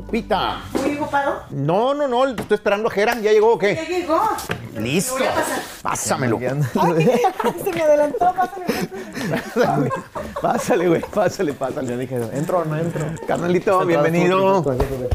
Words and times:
Lupita. 0.00 0.62
¿Muy 0.72 0.96
ocupado? 0.96 1.42
No, 1.50 1.92
no, 1.92 2.08
no, 2.08 2.26
estoy 2.28 2.54
esperando 2.54 2.88
a 2.88 2.90
Geran. 2.90 3.20
¿Ya 3.22 3.32
llegó 3.32 3.54
o 3.54 3.60
Ya 3.60 3.74
qué? 3.74 3.86
llegó. 3.86 4.18
Listo. 4.78 5.14
Voy 5.18 5.26
a 5.26 5.34
pasar. 5.34 5.60
Pásamelo. 5.82 6.38
Se 6.38 7.72
me 7.72 7.82
adelantó, 7.82 8.32
pásale. 8.34 8.64
pásale. 9.54 9.90
Pásale, 10.40 10.88
güey, 10.88 11.02
pásale, 11.12 11.52
pásale. 11.52 11.88
Yo 11.90 11.98
dije, 11.98 12.16
¿entro 12.32 12.60
o 12.60 12.64
no 12.64 12.78
entro? 12.78 13.04
Carnalito, 13.26 13.84
bienvenido. 13.84 14.64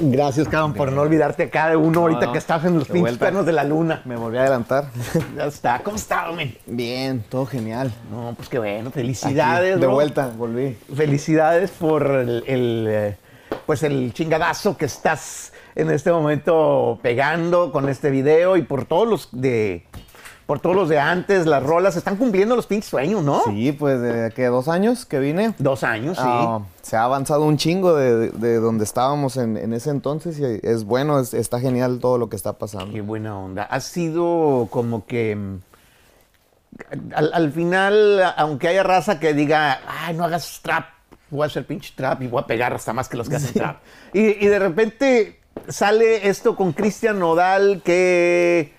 Gracias, 0.01 0.47
cabrón, 0.47 0.73
por 0.75 0.91
no 0.91 1.01
olvidarte 1.01 1.43
a 1.43 1.49
cada 1.49 1.77
uno 1.79 2.01
ahorita 2.01 2.27
no. 2.27 2.31
que 2.31 2.37
estás 2.37 2.63
en 2.65 2.77
los 2.77 2.87
De 2.87 2.93
pinches 2.93 3.17
pernos 3.17 3.45
de 3.47 3.53
la 3.53 3.63
luna. 3.63 4.03
Me 4.05 4.15
volví 4.17 4.37
a 4.37 4.41
adelantar. 4.41 4.85
Ya 5.35 5.45
está. 5.45 5.79
¿Cómo 5.83 5.97
está, 5.97 6.29
hombre? 6.29 6.59
Bien, 6.67 7.23
todo 7.27 7.47
genial. 7.47 7.91
No, 8.11 8.33
pues 8.37 8.49
qué 8.49 8.59
bueno. 8.59 8.91
Felicidades, 8.91 9.71
Aquí, 9.71 9.79
de 9.81 9.87
bro. 9.87 9.95
vuelta, 9.95 10.31
volví. 10.37 10.77
Felicidades 10.95 11.71
por 11.71 12.05
el, 12.05 12.43
el, 12.45 12.85
eh, 12.87 13.17
pues 13.65 13.83
el 13.83 14.13
chingadazo 14.13 14.77
que 14.77 14.85
estás 14.85 15.53
en 15.75 15.89
este 15.91 16.11
momento 16.11 16.99
pegando 17.01 17.71
con 17.71 17.89
este 17.89 18.09
video 18.09 18.57
y 18.57 18.61
por 18.63 18.85
todos 18.85 19.07
los 19.07 19.29
de 19.31 19.85
por 20.45 20.59
todos 20.59 20.75
los 20.75 20.89
de 20.89 20.99
antes, 20.99 21.47
las 21.47 21.63
rolas, 21.63 21.95
están 21.95 22.17
cumpliendo 22.17 22.55
los 22.55 22.67
pinches 22.67 22.87
sueños, 22.91 23.23
¿no? 23.23 23.41
Sí, 23.45 23.71
pues 23.71 23.99
de 23.99 24.31
que 24.35 24.45
dos 24.45 24.67
años 24.67 25.03
que 25.07 25.17
vine. 25.17 25.55
Dos 25.57 25.83
años, 25.83 26.17
sí. 26.17 26.23
ah, 26.23 26.59
se 26.83 26.95
ha 26.95 27.03
avanzado 27.03 27.45
un 27.45 27.57
chingo 27.57 27.95
de, 27.95 28.29
de 28.29 28.59
donde 28.59 28.83
estábamos 28.83 29.37
en, 29.37 29.57
en 29.57 29.73
ese 29.73 29.89
entonces 29.89 30.37
y 30.39 30.59
es 30.61 30.83
bueno, 30.83 31.19
es- 31.19 31.33
está 31.33 31.59
genial 31.59 31.97
todo 31.99 32.19
lo 32.19 32.29
que 32.29 32.35
está 32.35 32.53
pasando. 32.53 32.93
Qué 32.93 33.01
buena 33.01 33.35
onda. 33.39 33.63
Ha 33.63 33.79
sido 33.79 34.67
como 34.69 35.07
que 35.07 35.35
mm, 35.35 35.57
al, 37.15 37.31
al 37.33 37.51
final, 37.51 38.21
aunque 38.37 38.67
haya 38.67 38.83
raza 38.83 39.19
que 39.19 39.33
diga, 39.33 39.79
ay, 39.87 40.13
no 40.15 40.25
hagas 40.25 40.59
trap, 40.61 40.85
voy 41.29 41.43
a 41.43 41.45
hacer 41.47 41.65
pinche 41.65 41.93
trap 41.95 42.21
y 42.21 42.27
voy 42.27 42.41
a 42.41 42.47
pegar 42.47 42.73
hasta 42.73 42.93
más 42.93 43.09
que 43.09 43.17
los 43.17 43.29
que 43.29 43.35
hacen 43.35 43.53
trap. 43.53 43.77
Y, 44.13 44.19
y 44.45 44.47
de 44.47 44.59
repente 44.59 45.39
sale 45.67 46.27
esto 46.27 46.55
con 46.55 46.73
Cristian 46.73 47.19
Nodal 47.19 47.81
que 47.83 48.73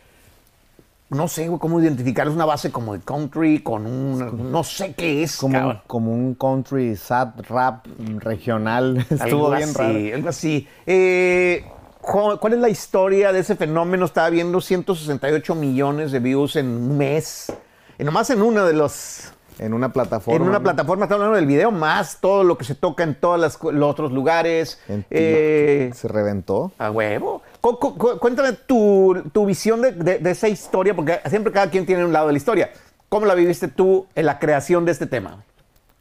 no 1.08 1.28
sé 1.28 1.47
güey, 1.47 1.61
cómo 1.61 1.80
identificar, 1.80 2.27
es 2.27 2.34
una 2.34 2.44
base 2.44 2.72
como 2.72 2.94
de 2.94 3.00
country, 3.00 3.61
con 3.61 3.86
un, 3.86 4.50
no 4.50 4.64
sé 4.64 4.92
qué 4.94 5.22
es, 5.22 5.36
Como, 5.36 5.53
cabrón. 5.53 5.83
como 5.86 6.12
un 6.12 6.34
country 6.34 6.97
sad 6.97 7.28
rap 7.48 7.86
regional. 8.19 8.98
Estuvo 9.10 9.47
Algo 9.47 9.50
bien 9.50 9.69
así, 9.69 9.78
raro. 9.78 10.14
Algo 10.16 10.28
así. 10.28 10.69
Eh, 10.84 11.64
¿Cuál 12.00 12.53
es 12.53 12.58
la 12.60 12.69
historia 12.69 13.33
de 13.33 13.41
ese 13.41 13.56
fenómeno? 13.56 14.05
Estaba 14.05 14.31
viendo 14.31 14.60
168 14.60 15.55
millones 15.55 16.12
de 16.12 16.20
views 16.20 16.56
en 16.56 16.66
un 16.66 16.97
mes. 16.97 17.53
Y 17.98 18.05
nomás 18.05 18.31
en 18.31 18.42
uno 18.42 18.64
de 18.64 18.75
los... 18.75 19.33
En 19.58 19.72
una 19.74 19.92
plataforma. 19.92 20.36
en 20.36 20.42
una 20.42 20.58
¿no? 20.58 20.62
plataforma, 20.64 21.04
está 21.06 21.14
hablando 21.14 21.36
del 21.36 21.46
video, 21.46 21.70
más 21.70 22.18
todo 22.20 22.44
lo 22.44 22.58
que 22.58 22.64
se 22.64 22.74
toca 22.74 23.02
en 23.04 23.14
todos 23.14 23.58
los 23.62 23.90
otros 23.90 24.12
lugares. 24.12 24.78
Eh, 25.10 25.90
Se 25.94 26.08
reventó. 26.08 26.72
a 26.78 26.90
huevo. 26.90 27.42
Cu- 27.60 27.78
cu- 27.78 27.96
cu- 27.96 28.18
cuéntame 28.18 28.52
tu, 28.52 29.22
tu 29.32 29.46
visión 29.46 29.80
de, 29.82 29.92
de- 29.92 30.18
de 30.18 30.30
esa 30.30 30.48
historia, 30.48 30.94
porque 30.94 31.20
siempre 31.30 31.52
cada 31.52 31.70
quien 31.70 31.86
tiene 31.86 32.04
un 32.04 32.12
lado 32.12 32.26
de 32.26 32.32
la 32.34 32.36
historia. 32.38 32.70
¿Cómo 33.08 33.24
la 33.26 33.34
viviste 33.34 33.68
tú 33.68 34.06
en 34.14 34.26
la 34.26 34.38
creación 34.38 34.84
de 34.84 34.92
este 34.92 35.06
tema? 35.06 35.42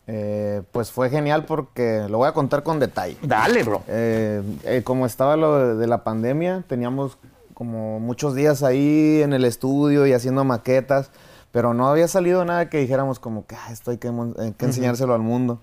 Eh, 0.07 0.61
pues 0.71 0.91
fue 0.91 1.09
genial 1.09 1.45
porque 1.45 2.05
lo 2.09 2.19
voy 2.19 2.27
a 2.27 2.33
contar 2.33 2.61
con 2.61 2.79
detalle. 2.79 3.17
Dale, 3.23 3.63
bro. 3.63 3.81
Eh, 3.87 4.81
como 4.83 5.05
estaba 5.05 5.35
lo 5.35 5.77
de 5.77 5.87
la 5.87 6.03
pandemia, 6.03 6.63
teníamos 6.67 7.17
como 7.53 7.99
muchos 7.99 8.35
días 8.35 8.61
ahí 8.63 9.21
en 9.23 9.33
el 9.33 9.45
estudio 9.45 10.05
y 10.05 10.13
haciendo 10.13 10.43
maquetas, 10.43 11.09
pero 11.55 11.73
no 11.73 11.87
había 11.87 12.09
salido 12.09 12.43
nada 12.43 12.69
que 12.69 12.79
dijéramos 12.79 13.19
como 13.19 13.45
que 13.45 13.55
"Ah, 13.55 13.71
esto 13.71 13.91
hay 13.91 13.97
que, 13.97 14.11
mon- 14.11 14.35
hay 14.37 14.51
que 14.51 14.65
enseñárselo 14.65 15.13
al 15.13 15.21
mundo. 15.21 15.59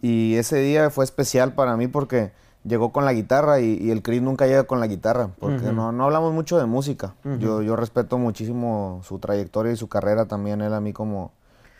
Y 0.00 0.36
ese 0.36 0.56
día 0.56 0.88
fue 0.88 1.04
especial 1.04 1.52
para 1.52 1.76
mí 1.76 1.86
porque 1.86 2.32
llegó 2.64 2.92
con 2.92 3.04
la 3.04 3.12
guitarra 3.12 3.60
y, 3.60 3.76
y 3.78 3.90
el 3.90 4.00
Chris 4.02 4.22
nunca 4.22 4.46
llega 4.46 4.64
con 4.64 4.80
la 4.80 4.86
guitarra, 4.86 5.28
porque 5.38 5.66
no, 5.74 5.92
no 5.92 6.04
hablamos 6.04 6.32
mucho 6.32 6.56
de 6.58 6.64
música. 6.64 7.12
yo, 7.40 7.60
yo 7.60 7.76
respeto 7.76 8.16
muchísimo 8.16 9.00
su 9.04 9.18
trayectoria 9.18 9.72
y 9.72 9.76
su 9.76 9.86
carrera 9.88 10.24
también, 10.24 10.62
él 10.62 10.72
a 10.72 10.80
mí 10.80 10.94
como... 10.94 11.32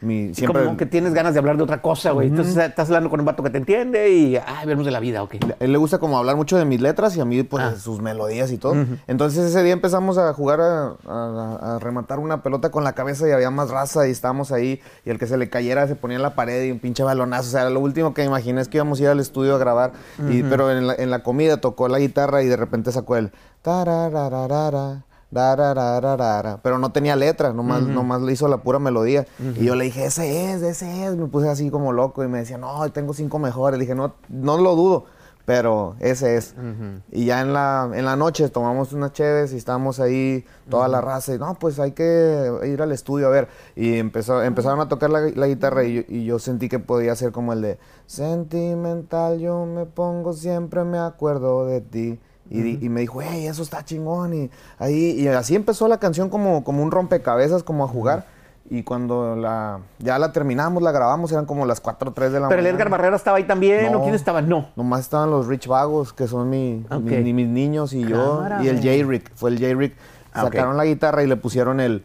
Mi, 0.05 0.35
siempre, 0.35 0.65
Como 0.65 0.77
que 0.77 0.87
tienes 0.87 1.15
ganas 1.15 1.33
de 1.35 1.41
hablar 1.41 1.57
de 1.57 1.63
otra 1.63 1.81
cosa, 1.83 2.13
güey. 2.13 2.29
Entonces 2.29 2.57
estás 2.57 2.89
hablando 2.89 3.11
con 3.11 3.21
un 3.21 3.27
vato 3.27 3.43
que 3.43 3.51
te 3.51 3.59
entiende 3.59 4.11
y, 4.11 4.37
ay, 4.37 4.67
vemos 4.67 4.85
de 4.85 4.91
la 4.91 5.01
vida, 5.01 5.23
ok. 5.23 5.37
A 5.61 5.65
él 5.65 5.73
le 5.73 5.79
gusta 5.79 5.99
como 5.99 6.19
hablar 6.19 6.37
mucho 6.37 6.57
de 6.59 6.65
mis 6.65 6.81
letras 6.81 7.17
y 7.17 7.21
a 7.21 7.25
mí 7.25 7.43
pues 7.43 7.63
Ah. 7.65 7.75
sus 7.77 8.01
melodías 8.01 8.53
y 8.53 8.59
todo. 8.59 8.75
Entonces 9.07 9.45
ese 9.47 9.63
día 9.63 9.73
empezamos 9.73 10.19
a 10.19 10.33
jugar 10.35 10.61
a, 10.61 10.95
a- 11.07 11.77
a 11.77 11.79
rematar 11.79 12.19
una 12.19 12.43
pelota 12.43 12.71
con 12.71 12.85
la 12.85 12.93
cabeza 12.93 13.27
y 13.29 13.33
había 13.33 13.51
más 13.51 13.71
raza 13.71 14.07
y 14.07 14.11
estábamos 14.11 14.53
ahí 14.53 14.81
y 15.05 15.11
el 15.11 15.19
que 15.19 15.27
se 15.27 15.37
le 15.39 15.49
cayera 15.49 15.89
se 15.89 15.95
ponía 15.97 16.17
en 16.17 16.23
la 16.23 16.35
pared 16.35 16.65
y 16.65 16.71
un 16.71 16.79
pinche 16.79 17.03
balonazo. 17.03 17.49
O 17.49 17.53
sea, 17.53 17.71
lo 17.71 17.81
último 17.81 18.13
que 18.15 18.25
imaginé 18.25 18.61
es 18.61 18.69
que 18.69 18.77
íbamos 18.79 19.01
a 19.01 19.03
ir 19.05 19.09
al 19.09 19.21
estudio 19.21 19.55
a 19.55 19.59
grabar. 19.59 19.93
y, 20.29 20.43
pero 20.43 20.71
en 20.71 20.87
la, 20.87 20.95
en 20.95 21.11
la 21.11 21.23
comida 21.23 21.57
tocó 21.59 21.89
la 21.89 21.99
guitarra 21.99 22.43
y 22.43 22.47
de 22.47 22.57
repente 22.57 22.93
sacó 22.93 23.17
el 23.17 23.33
tararararara, 23.63 25.05
pero 26.63 26.79
no 26.79 26.93
tenía 26.93 27.17
letra, 27.17 27.53
nomás, 27.53 27.83
nomás 27.83 28.23
le 28.23 28.33
hizo 28.33 28.49
la 28.49 28.59
pura 28.59 28.79
melodía. 28.79 29.27
Y 29.57 29.65
yo 29.65 29.75
le 29.75 29.85
dije, 29.85 30.07
ese 30.07 30.53
es, 30.53 30.63
ese 30.63 31.07
es. 31.07 31.17
Me 31.17 31.27
puse 31.27 31.49
así 31.49 31.71
como 31.71 31.93
loco 31.93 32.25
y 32.25 32.29
me 32.29 32.39
decía, 32.39 32.59
no, 32.59 32.89
tengo 32.93 33.13
cinco 33.15 33.39
mejores. 33.39 33.79
Le 33.79 33.85
dije, 33.85 33.95
no, 33.95 34.15
no 34.29 34.59
lo 34.59 34.77
dudo, 34.77 35.05
pero 35.45 35.97
ese 36.01 36.37
es. 36.37 36.55
Y 37.11 37.27
ya 37.27 37.41
en 37.41 37.53
la, 37.53 37.91
en 37.93 38.05
la 38.05 38.17
noche 38.17 38.49
tomamos 38.49 38.93
unas 38.93 39.13
cheves 39.13 39.53
y 39.53 39.57
estábamos 39.57 40.01
ahí, 40.01 40.45
toda 40.71 40.89
la 40.89 41.01
raza. 41.01 41.35
Y 41.35 41.39
no, 41.39 41.55
pues 41.55 41.79
hay 41.79 41.93
que 41.93 42.51
ir 42.65 42.81
al 42.81 42.93
estudio 42.93 43.27
a 43.27 43.31
ver. 43.31 43.49
Y 43.75 43.99
empezó, 43.99 44.43
empezaron 44.43 44.81
a 44.81 44.89
tocar 44.89 45.11
la, 45.11 45.21
la 45.35 45.47
guitarra 45.47 45.85
y 45.85 45.95
yo, 45.95 46.03
y 46.09 46.25
yo 46.25 46.39
sentí 46.39 46.69
que 46.69 46.79
podía 46.79 47.15
ser 47.17 47.33
como 47.33 47.53
el 47.53 47.63
de 47.63 47.79
Sentimental, 48.07 49.39
yo 49.39 49.65
me 49.67 49.87
pongo, 49.87 50.33
siempre 50.35 50.85
me 50.85 50.99
acuerdo 50.99 51.67
de 51.67 51.81
ti. 51.81 52.21
Y, 52.51 52.61
di- 52.61 52.79
y 52.83 52.89
me 52.89 53.01
dijo, 53.01 53.21
hey, 53.23 53.47
eso 53.47 53.63
está 53.63 53.85
chingón. 53.85 54.35
Y, 54.35 54.51
ahí, 54.79 55.13
y 55.19 55.29
así 55.29 55.55
empezó 55.57 55.89
la 55.89 55.99
canción 55.99 56.29
como, 56.29 56.63
como 56.65 56.83
un 56.83 56.91
rompecabezas, 56.91 57.63
como 57.63 57.85
a 57.85 57.89
jugar. 57.89 58.27
Y 58.71 58.83
cuando 58.83 59.37
la, 59.37 59.81
ya 59.99 60.19
la 60.19 60.33
terminamos, 60.33 60.83
la 60.83 60.91
grabamos, 60.93 61.31
eran 61.33 61.45
como 61.47 61.67
las 61.67 61.81
4 61.81 62.11
o 62.11 62.13
3 62.15 62.33
de 62.33 62.41
la 62.41 62.49
Pero 62.49 62.61
el 62.61 62.65
mañana. 62.65 62.77
Edgar 62.79 62.91
Barrera 62.91 63.17
estaba 63.17 63.37
ahí 63.37 63.45
también, 63.45 63.89
¿o 63.95 63.99
No. 63.99 64.03
quién 64.03 64.15
estaba? 64.15 64.41
No. 64.43 64.69
Nomás 64.77 65.01
estaban 65.01 65.31
los 65.31 65.47
Rich 65.49 65.67
Vagos, 65.67 66.13
que 66.15 66.27
son 66.29 66.49
mi, 66.49 66.85
Ok. 66.91 67.03
mi- 67.03 67.33
mis 67.35 67.49
niños 67.49 67.93
y 67.93 68.05
yo. 68.07 68.37
Cámara, 68.39 68.65
Y 68.65 68.69
el. 68.69 68.77
J-Rick, 68.77 69.33
fue 69.35 69.51
el 69.51 69.59
J-Rick. 69.59 69.97
Ah. 70.33 70.43
Sacaron 70.45 70.77
la 70.79 70.85
guitarra 70.87 71.23
y 71.23 71.27
le 71.27 71.37
pusieron 71.37 71.79
el, 71.81 72.05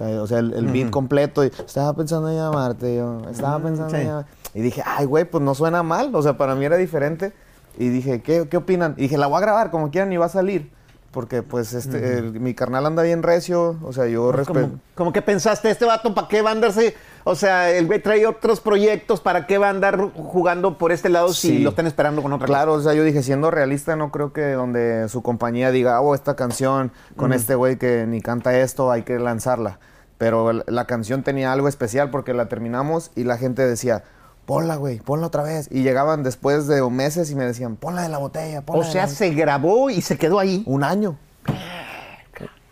o 0.00 0.26
sea, 0.26 0.38
el, 0.38 0.54
el 0.54 0.66
beat 0.68 0.90
completo. 0.90 1.44
Y 1.44 1.48
estaba 1.48 1.92
pensando 1.94 2.30
en 2.30 2.36
llamarte, 2.36 2.96
yo. 2.96 3.20
Estaba 3.30 3.58
pensando 3.58 3.90
sí. 3.90 3.96
en 4.00 4.06
llamarte. 4.06 4.30
Y 4.54 4.62
dije, 4.62 4.82
ay, 4.84 5.04
güey, 5.04 5.24
pues 5.26 5.44
no 5.44 5.54
suena 5.54 5.82
mal. 5.82 6.14
O 6.14 6.22
sea, 6.22 6.36
para 6.38 6.54
mí 6.54 6.64
era 6.64 6.76
diferente. 6.76 7.32
Y 7.78 7.88
dije, 7.90 8.20
¿qué, 8.22 8.48
qué 8.50 8.56
opinan? 8.56 8.94
Y 8.98 9.02
dije, 9.02 9.16
la 9.16 9.28
voy 9.28 9.38
a 9.38 9.40
grabar 9.40 9.70
como 9.70 9.90
quieran 9.90 10.12
y 10.12 10.16
va 10.16 10.26
a 10.26 10.30
salir. 10.30 10.70
Porque, 11.12 11.42
pues, 11.42 11.72
este, 11.72 12.18
el- 12.18 12.38
mi 12.38 12.52
carnal 12.52 12.84
anda 12.84 13.02
bien 13.02 13.22
recio. 13.22 13.78
O 13.82 13.92
sea, 13.94 14.06
yo 14.08 14.30
respeto. 14.30 14.60
Como, 14.60 14.80
como 14.94 15.12
que 15.12 15.22
pensaste, 15.22 15.70
este 15.70 15.86
vato, 15.86 16.12
¿para 16.14 16.28
qué 16.28 16.42
va 16.42 16.50
a 16.50 16.52
andarse? 16.52 16.94
O 17.24 17.34
sea, 17.34 17.70
el 17.70 17.86
güey 17.86 18.02
trae 18.02 18.26
otros 18.26 18.60
proyectos, 18.60 19.20
¿para 19.20 19.46
qué 19.46 19.56
va 19.58 19.68
a 19.68 19.70
andar 19.70 19.98
jugando 20.14 20.76
por 20.76 20.92
este 20.92 21.08
lado 21.08 21.28
si 21.32 21.48
Sí. 21.48 21.58
lo 21.60 21.70
están 21.70 21.86
esperando 21.86 22.20
con 22.22 22.32
otra 22.34 22.46
Claro, 22.46 22.74
o 22.74 22.80
sea, 22.82 22.92
yo 22.94 23.04
dije, 23.04 23.22
siendo 23.22 23.50
realista, 23.50 23.96
no 23.96 24.10
creo 24.12 24.32
que 24.34 24.52
donde 24.52 25.08
su 25.08 25.22
compañía 25.22 25.70
diga, 25.70 26.00
oh, 26.02 26.14
esta 26.14 26.36
canción 26.36 26.92
con 27.16 27.32
este 27.32 27.54
güey 27.54 27.76
que 27.78 28.04
ni 28.06 28.20
canta 28.20 28.58
esto, 28.58 28.90
hay 28.90 29.02
que 29.02 29.18
lanzarla. 29.18 29.78
Pero 30.18 30.52
la 30.52 30.84
canción 30.86 31.22
tenía 31.22 31.52
algo 31.52 31.68
especial 31.68 32.10
porque 32.10 32.34
la 32.34 32.48
terminamos 32.48 33.12
y 33.14 33.24
la 33.24 33.38
gente 33.38 33.66
decía, 33.66 34.04
ponla, 34.48 34.76
güey, 34.76 34.98
ponla 34.98 35.26
otra 35.26 35.42
vez. 35.42 35.68
Y 35.70 35.82
llegaban 35.82 36.22
después 36.22 36.66
de 36.66 36.82
meses 36.88 37.30
y 37.30 37.34
me 37.34 37.44
decían, 37.44 37.76
ponla 37.76 38.00
de 38.00 38.08
la 38.08 38.16
botella, 38.16 38.62
ponla? 38.62 38.80
O 38.80 38.84
de 38.86 38.90
sea, 38.90 39.02
la 39.02 39.08
se 39.08 39.30
grabó 39.34 39.90
y 39.90 40.00
se 40.00 40.16
quedó 40.16 40.38
ahí. 40.38 40.62
Un 40.64 40.84
año. 40.84 41.18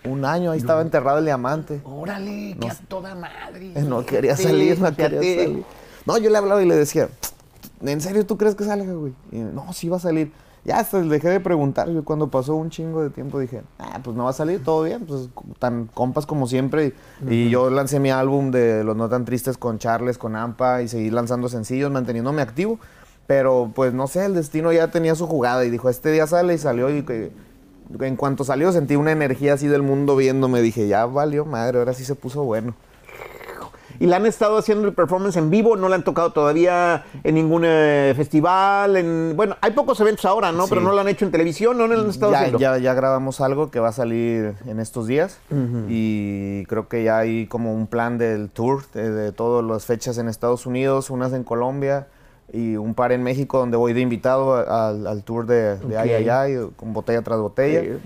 Un 0.05 0.25
año, 0.25 0.53
ahí 0.53 0.59
estaba 0.59 0.81
enterrado 0.81 1.19
el 1.19 1.27
diamante. 1.27 1.83
Órale, 1.85 2.57
que 2.59 2.69
a 2.69 2.75
toda 2.89 3.15
madre. 3.15 3.73
No 3.83 4.07
quería 4.07 4.37
salir, 4.37 4.81
no 4.81 4.97
quería 4.97 5.19
salir. 5.19 5.65
No, 6.07 6.17
yo 6.17 6.31
le 6.31 6.39
hablaba 6.39 6.63
y 6.63 6.67
le 6.67 6.77
decía, 6.77 7.11
¿en 7.83 8.01
serio 8.01 8.25
tú 8.25 8.39
crees 8.39 8.55
que 8.55 8.65
salga, 8.65 8.91
güey? 8.95 9.13
Y, 9.31 9.39
no, 9.41 9.71
sí 9.75 9.91
va 9.91 9.99
a 9.99 10.01
salir. 10.01 10.33
Ya 10.67 10.81
hasta 10.81 11.01
dejé 11.01 11.29
de 11.29 11.39
preguntar. 11.39 11.89
Cuando 12.03 12.29
pasó 12.29 12.57
un 12.57 12.71
chingo 12.71 13.01
de 13.01 13.11
tiempo 13.11 13.39
dije, 13.39 13.63
ah, 13.79 14.01
pues 14.03 14.17
no 14.17 14.25
va 14.25 14.31
a 14.31 14.33
salir, 14.33 14.65
todo 14.65 14.83
bien. 14.83 15.07
Pues 15.07 15.29
tan 15.61 15.87
compas 15.87 16.27
como 16.27 16.49
siempre. 16.49 16.93
Y, 17.29 17.35
y 17.35 17.51
yo 17.51 17.71
lancé 17.71 18.01
mi 18.01 18.11
álbum 18.11 18.51
de 18.51 18.83
Los 18.83 18.97
No 18.97 19.09
Tan 19.09 19.25
Tristes 19.25 19.59
con 19.59 19.79
Charles, 19.79 20.19
con 20.19 20.35
Ampa 20.35 20.83
y 20.83 20.89
seguí 20.89 21.11
lanzando 21.11 21.49
sencillos, 21.49 21.93
manteniéndome 21.93 22.43
activo. 22.43 22.81
Pero 23.29 23.71
pues 23.77 23.95
no 23.95 24.09
sé, 24.09 24.25
el 24.25 24.35
destino 24.35 24.73
ya 24.73 24.91
tenía 24.91 25.15
su 25.15 25.29
jugada 25.29 25.65
y 25.65 25.71
dijo, 25.71 25.89
este 25.89 26.11
día 26.11 26.27
sale 26.27 26.55
y 26.55 26.59
salió 26.59 26.91
y 26.91 27.05
que 27.05 27.31
en 28.01 28.17
cuanto 28.17 28.43
salió 28.43 28.73
sentí 28.73 28.97
una 28.97 29.13
energía 29.13 29.55
así 29.55 29.69
del 29.69 29.83
mundo 29.83 30.17
viéndome. 30.17 30.63
Dije, 30.63 30.89
ya 30.89 31.07
valió 31.07 31.45
madre, 31.45 31.79
ahora 31.79 31.93
sí 31.93 32.05
se 32.05 32.17
puso 32.17 32.43
bueno. 32.43 32.75
Y 33.99 34.07
la 34.07 34.17
han 34.17 34.27
estado 34.27 34.59
haciendo 34.59 34.87
el 34.89 34.95
performance 34.95 35.37
en 35.37 35.51
vivo, 35.51 35.77
no 35.77 35.89
la 35.89 35.97
han 35.97 36.05
tocado 36.05 36.33
todavía 36.33 37.05
en 37.25 37.35
ningún 37.35 37.63
eh, 37.65 38.13
festival. 38.17 38.97
En, 38.97 39.35
bueno, 39.37 39.57
hay 39.61 39.73
pocos 39.73 40.01
eventos 40.01 40.25
ahora, 40.25 40.53
¿no? 40.53 40.65
Sí. 40.65 40.71
Pero 40.71 40.83
no 40.83 40.93
lo 40.93 41.01
han 41.01 41.09
hecho 41.09 41.25
en 41.25 41.31
televisión, 41.31 41.79
no, 41.79 41.87
no 41.89 41.95
lo 41.95 42.01
han 42.03 42.11
estado 42.11 42.33
ya, 42.33 42.39
haciendo. 42.39 42.59
ya, 42.59 42.79
ya 42.79 42.95
grabamos 42.95 43.41
algo 43.41 43.71
que 43.71 43.81
va 43.81 43.89
a 43.89 43.93
salir 43.93 44.55
en 44.67 44.81
estos 44.81 45.07
días 45.07 45.39
y 45.89 46.65
creo 46.67 46.89
que 46.89 47.05
ya 47.05 47.19
hay 47.19 47.47
como 47.47 47.75
un 47.75 47.87
plan 47.87 48.19
del 48.19 48.51
tour 48.51 48.85
de, 48.93 49.11
de 49.11 49.33
todas 49.33 49.65
las 49.65 49.85
fechas 49.85 50.19
en 50.19 50.29
Estados 50.29 50.67
Unidos, 50.67 51.11
unas 51.11 51.33
en 51.33 51.45
Colombia 51.45 52.07
y 52.53 52.77
un 52.77 52.95
par 52.95 53.11
en 53.13 53.23
México 53.25 53.59
donde 53.59 53.77
voy 53.77 53.93
de 53.93 54.01
invitado 54.01 54.55
al, 54.55 55.07
al 55.07 55.23
tour 55.25 55.47
de, 55.47 55.77
de 55.79 55.99
Ay 55.99 56.09
Ok. 56.11 56.15
Ay 56.17 56.29
Ay, 56.29 56.69
con 56.77 56.93
botella 56.93 57.21
tras 57.23 57.41
botella. 57.41 57.81
Eh, 57.81 57.99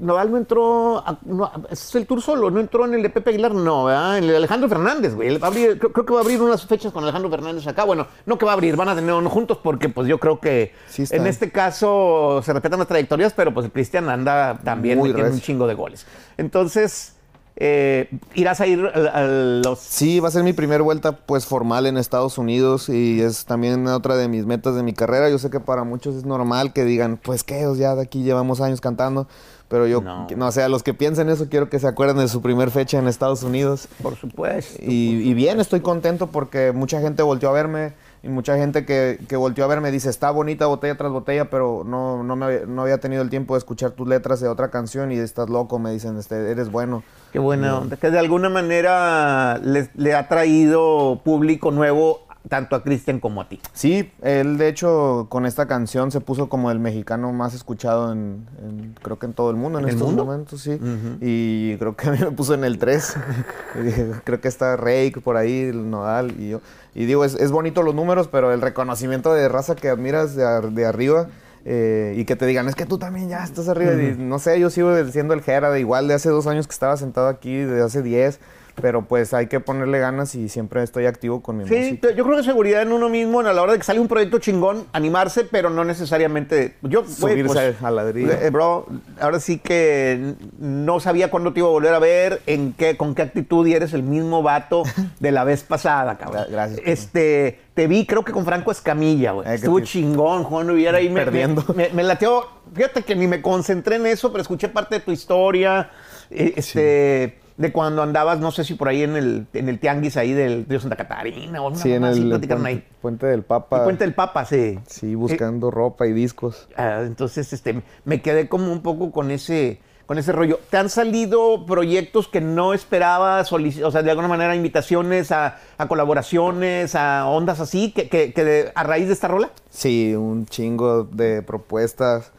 Nodal 0.00 0.30
no 0.32 0.36
entró, 0.38 0.98
a- 0.98 1.18
no, 1.24 1.50
¿es 1.70 1.94
el 1.94 2.06
tour 2.06 2.20
solo? 2.20 2.50
¿No 2.50 2.58
entró 2.60 2.84
en 2.84 2.94
el 2.94 3.02
de 3.02 3.10
Pepe 3.10 3.30
Aguilar? 3.30 3.54
No, 3.54 3.84
¿verdad? 3.84 4.18
En 4.18 4.24
el 4.24 4.30
de 4.30 4.36
Alejandro 4.38 4.68
Fernández, 4.68 5.14
güey. 5.14 5.28
Él 5.28 5.42
va 5.42 5.48
a 5.48 5.50
abrir- 5.50 5.78
creo, 5.78 5.92
creo 5.92 6.04
que 6.04 6.12
va 6.12 6.18
a 6.18 6.22
abrir 6.22 6.42
unas 6.42 6.66
fechas 6.66 6.92
con 6.92 7.04
Alejandro 7.04 7.30
Fernández 7.30 7.66
acá. 7.66 7.84
Bueno, 7.84 8.06
no 8.26 8.36
que 8.38 8.44
va 8.44 8.52
a 8.52 8.54
abrir, 8.54 8.76
van 8.76 8.88
a 8.88 8.94
tener 8.94 9.12
uno 9.14 9.30
juntos 9.30 9.58
porque 9.62 9.88
pues 9.88 10.08
yo 10.08 10.18
creo 10.18 10.40
que 10.40 10.72
Sí 10.88 11.04
en 11.10 11.26
este 11.26 11.50
caso 11.52 12.40
se 12.44 12.52
respetan 12.52 12.78
las 12.80 12.88
trayectorias, 12.88 13.32
pero 13.34 13.54
pues 13.54 13.66
el 13.66 13.72
Cristian 13.72 14.08
anda 14.08 14.58
también 14.64 15.00
metiendo 15.00 15.32
un 15.32 15.40
chingo 15.40 15.66
de 15.66 15.74
goles. 15.74 16.06
Entonces, 16.36 17.15
eh, 17.56 18.10
irás 18.34 18.60
a 18.60 18.66
ir 18.66 18.84
a, 18.84 19.08
a 19.20 19.26
los... 19.26 19.78
Sí, 19.78 20.20
va 20.20 20.28
a 20.28 20.30
ser 20.30 20.42
mi 20.42 20.52
primera 20.52 20.82
vuelta 20.82 21.12
pues 21.12 21.46
formal 21.46 21.86
en 21.86 21.96
Estados 21.96 22.36
Unidos 22.38 22.88
y 22.88 23.20
es 23.22 23.46
también 23.46 23.86
otra 23.88 24.16
de 24.16 24.28
mis 24.28 24.44
metas 24.46 24.74
de 24.74 24.82
mi 24.82 24.92
carrera. 24.92 25.30
Yo 25.30 25.38
sé 25.38 25.48
que 25.50 25.60
para 25.60 25.84
muchos 25.84 26.14
es 26.16 26.24
normal 26.24 26.72
que 26.72 26.84
digan, 26.84 27.18
pues 27.22 27.42
qué, 27.44 27.66
o 27.66 27.74
ya 27.74 27.94
de 27.94 28.02
aquí 28.02 28.22
llevamos 28.22 28.60
años 28.60 28.80
cantando, 28.80 29.26
pero 29.68 29.86
yo, 29.86 30.00
No. 30.02 30.26
no, 30.36 30.46
o 30.48 30.52
sea, 30.52 30.68
los 30.68 30.82
que 30.82 30.92
piensen 30.94 31.28
eso 31.30 31.48
quiero 31.48 31.68
que 31.70 31.78
se 31.80 31.86
acuerden 31.88 32.18
de 32.18 32.28
su 32.28 32.42
primer 32.42 32.70
fecha 32.70 32.98
en 32.98 33.08
Estados 33.08 33.42
Unidos. 33.42 33.88
Por 34.02 34.16
supuesto. 34.16 34.78
Y, 34.82 35.28
y 35.28 35.34
bien, 35.34 35.58
estoy 35.58 35.80
contento 35.80 36.26
porque 36.28 36.72
mucha 36.72 37.00
gente 37.00 37.22
volteó 37.22 37.48
a 37.48 37.52
verme 37.52 37.94
y 38.26 38.28
mucha 38.28 38.56
gente 38.56 38.84
que, 38.84 39.20
que 39.28 39.36
volteó 39.36 39.64
a 39.64 39.68
verme 39.68 39.90
dice, 39.90 40.10
está 40.10 40.30
bonita 40.30 40.66
botella 40.66 40.96
tras 40.96 41.12
botella, 41.12 41.48
pero 41.48 41.82
no, 41.86 42.24
no, 42.24 42.34
me 42.34 42.44
había, 42.44 42.66
no 42.66 42.82
había 42.82 42.98
tenido 42.98 43.22
el 43.22 43.30
tiempo 43.30 43.54
de 43.54 43.58
escuchar 43.58 43.92
tus 43.92 44.08
letras 44.08 44.40
de 44.40 44.48
otra 44.48 44.70
canción 44.70 45.12
y 45.12 45.16
estás 45.16 45.48
loco, 45.48 45.78
me 45.78 45.92
dicen, 45.92 46.18
este, 46.18 46.50
eres 46.50 46.70
bueno. 46.70 47.04
Qué 47.32 47.38
buena 47.38 47.78
onda. 47.78 47.96
Que 47.96 48.10
de 48.10 48.18
alguna 48.18 48.48
manera 48.48 49.58
le, 49.62 49.88
le 49.94 50.14
ha 50.14 50.28
traído 50.28 51.20
público 51.24 51.70
nuevo 51.70 52.25
tanto 52.48 52.76
a 52.76 52.82
Cristian 52.82 53.18
como 53.20 53.40
a 53.40 53.48
ti. 53.48 53.60
Sí, 53.72 54.12
él 54.22 54.56
de 54.58 54.68
hecho 54.68 55.26
con 55.28 55.46
esta 55.46 55.66
canción 55.66 56.10
se 56.10 56.20
puso 56.20 56.48
como 56.48 56.70
el 56.70 56.78
mexicano 56.78 57.32
más 57.32 57.54
escuchado 57.54 58.12
en, 58.12 58.46
en- 58.62 58.94
creo 59.02 59.18
que 59.18 59.26
en 59.26 59.32
todo 59.32 59.50
el 59.50 59.56
mundo 59.56 59.78
en, 59.78 59.84
¿En 59.86 59.90
estos 59.90 60.06
mundo? 60.08 60.24
momentos, 60.24 60.60
sí. 60.60 60.78
Y 61.20 61.76
creo 61.78 61.96
que 61.96 62.08
a 62.08 62.12
mí 62.12 62.18
me 62.20 62.30
puso 62.32 62.54
en 62.54 62.64
el 62.64 62.78
3. 62.78 63.16
Y 63.78 63.82
dije, 63.82 64.06
creo 64.24 64.40
que 64.40 64.48
está 64.48 64.76
Rake 64.76 65.20
por 65.22 65.36
ahí, 65.36 65.62
el 65.62 65.90
Nodal 65.90 66.34
y 66.38 66.50
yo. 66.50 66.60
Y 66.94 67.04
digo, 67.04 67.24
es, 67.24 67.34
es 67.34 67.50
bonito 67.50 67.82
los 67.82 67.94
números, 67.94 68.28
pero 68.28 68.52
el 68.52 68.60
reconocimiento 68.62 69.34
de 69.34 69.48
raza 69.48 69.74
que 69.76 69.88
admiras 69.90 70.34
de, 70.34 70.44
ar- 70.44 70.70
de 70.70 70.86
arriba 70.86 71.28
eh, 71.64 72.14
y 72.16 72.24
que 72.24 72.36
te 72.36 72.46
digan, 72.46 72.68
es 72.68 72.74
que 72.74 72.86
tú 72.86 72.96
también 72.96 73.28
ya 73.28 73.42
estás 73.44 73.68
arriba. 73.68 73.92
Y 73.94 74.14
no 74.16 74.38
sé, 74.38 74.58
yo 74.60 74.70
sigo 74.70 74.94
siendo 75.10 75.34
el 75.34 75.42
Jera 75.42 75.70
de 75.70 75.80
igual 75.80 76.06
de 76.08 76.14
hace 76.14 76.30
dos 76.30 76.46
años 76.46 76.66
que 76.66 76.72
estaba 76.72 76.96
sentado 76.96 77.26
aquí, 77.28 77.56
de 77.56 77.82
hace 77.82 78.02
10. 78.02 78.38
Pero 78.80 79.02
pues 79.06 79.32
hay 79.32 79.46
que 79.46 79.58
ponerle 79.58 79.98
ganas 79.98 80.34
y 80.34 80.50
siempre 80.50 80.82
estoy 80.82 81.06
activo 81.06 81.40
con 81.42 81.56
mi 81.56 81.66
Sí, 81.66 81.74
música. 81.74 82.10
yo 82.14 82.24
creo 82.24 82.36
que 82.36 82.42
seguridad 82.44 82.82
en 82.82 82.92
uno 82.92 83.08
mismo 83.08 83.40
a 83.40 83.52
la 83.52 83.62
hora 83.62 83.72
de 83.72 83.78
que 83.78 83.84
sale 83.84 84.00
un 84.00 84.06
proyecto 84.08 84.38
chingón, 84.38 84.84
animarse, 84.92 85.44
pero 85.44 85.70
no 85.70 85.82
necesariamente. 85.84 86.74
Yo, 86.82 87.04
Subirse 87.06 87.54
pues, 87.54 87.82
al 87.82 87.96
ladrillo. 87.96 88.32
eh, 88.32 88.50
bro, 88.50 88.86
ahora 89.18 89.40
sí 89.40 89.58
que 89.58 90.34
no 90.58 91.00
sabía 91.00 91.30
cuándo 91.30 91.54
te 91.54 91.60
iba 91.60 91.68
a 91.68 91.72
volver 91.72 91.94
a 91.94 91.98
ver, 91.98 92.42
en 92.46 92.74
qué, 92.74 92.98
con 92.98 93.14
qué 93.14 93.22
actitud 93.22 93.66
y 93.66 93.72
eres 93.72 93.94
el 93.94 94.02
mismo 94.02 94.42
vato 94.42 94.82
de 95.20 95.32
la 95.32 95.44
vez 95.44 95.62
pasada, 95.62 96.18
cabrón. 96.18 96.42
Gra- 96.44 96.50
gracias, 96.50 96.80
cabrón. 96.80 96.92
Este, 96.92 97.60
te 97.72 97.86
vi, 97.86 98.04
creo 98.04 98.24
que 98.26 98.32
con 98.32 98.44
Franco 98.44 98.70
Escamilla, 98.70 99.32
güey. 99.32 99.48
Eh, 99.48 99.54
Estuvo 99.54 99.80
chingón, 99.80 100.44
Juan 100.44 100.68
Riviera 100.68 100.98
ahí 100.98 101.08
Perdiendo. 101.08 101.64
Me, 101.74 101.88
me, 101.88 101.94
me 101.94 102.02
lateó. 102.02 102.46
Fíjate 102.74 103.02
que 103.04 103.16
ni 103.16 103.26
me 103.26 103.40
concentré 103.40 103.96
en 103.96 104.04
eso, 104.06 104.30
pero 104.32 104.42
escuché 104.42 104.68
parte 104.68 104.96
de 104.96 105.00
tu 105.00 105.12
historia. 105.12 105.88
Este. 106.30 107.38
De 107.56 107.72
cuando 107.72 108.02
andabas, 108.02 108.38
no 108.38 108.50
sé 108.50 108.64
si 108.64 108.74
por 108.74 108.88
ahí 108.88 109.02
en 109.02 109.16
el, 109.16 109.46
en 109.54 109.68
el 109.70 109.78
tianguis 109.78 110.16
ahí 110.18 110.32
del 110.34 110.66
río 110.68 110.78
Santa 110.78 110.96
Catarina 110.96 111.62
o 111.62 111.68
alguna 111.68 111.82
Sí, 111.82 111.92
en 111.92 112.04
así, 112.04 112.20
el 112.20 112.28
platicaron 112.28 112.66
ahí. 112.66 112.84
Puente 113.00 113.26
del 113.26 113.42
Papa. 113.42 113.78
El 113.78 113.84
Puente 113.84 114.04
del 114.04 114.12
Papa, 114.14 114.44
sí. 114.44 114.78
Sí, 114.86 115.14
buscando 115.14 115.70
ropa 115.70 116.06
y 116.06 116.12
discos. 116.12 116.68
Ah, 116.76 117.00
entonces, 117.06 117.52
este, 117.54 117.82
me 118.04 118.20
quedé 118.20 118.48
como 118.48 118.70
un 118.70 118.82
poco 118.82 119.10
con 119.10 119.30
ese, 119.30 119.80
con 120.04 120.18
ese 120.18 120.32
rollo. 120.32 120.60
¿Te 120.68 120.76
han 120.76 120.90
salido 120.90 121.64
proyectos 121.64 122.28
que 122.28 122.42
no 122.42 122.74
esperabas, 122.74 123.50
o 123.52 123.90
sea, 123.90 124.02
de 124.02 124.10
alguna 124.10 124.28
manera 124.28 124.54
invitaciones 124.54 125.32
a, 125.32 125.56
a 125.78 125.88
colaboraciones, 125.88 126.94
a 126.94 127.26
ondas 127.26 127.58
así, 127.60 127.90
que, 127.92 128.10
que- 128.10 128.34
que 128.34 128.44
de- 128.44 128.72
a 128.74 128.82
raíz 128.82 129.06
de 129.06 129.14
esta 129.14 129.28
rola? 129.28 129.50
Sí, 129.70 130.14
un 130.14 130.44
chingo 130.44 131.04
de 131.04 131.40
propuestas. 131.40 132.32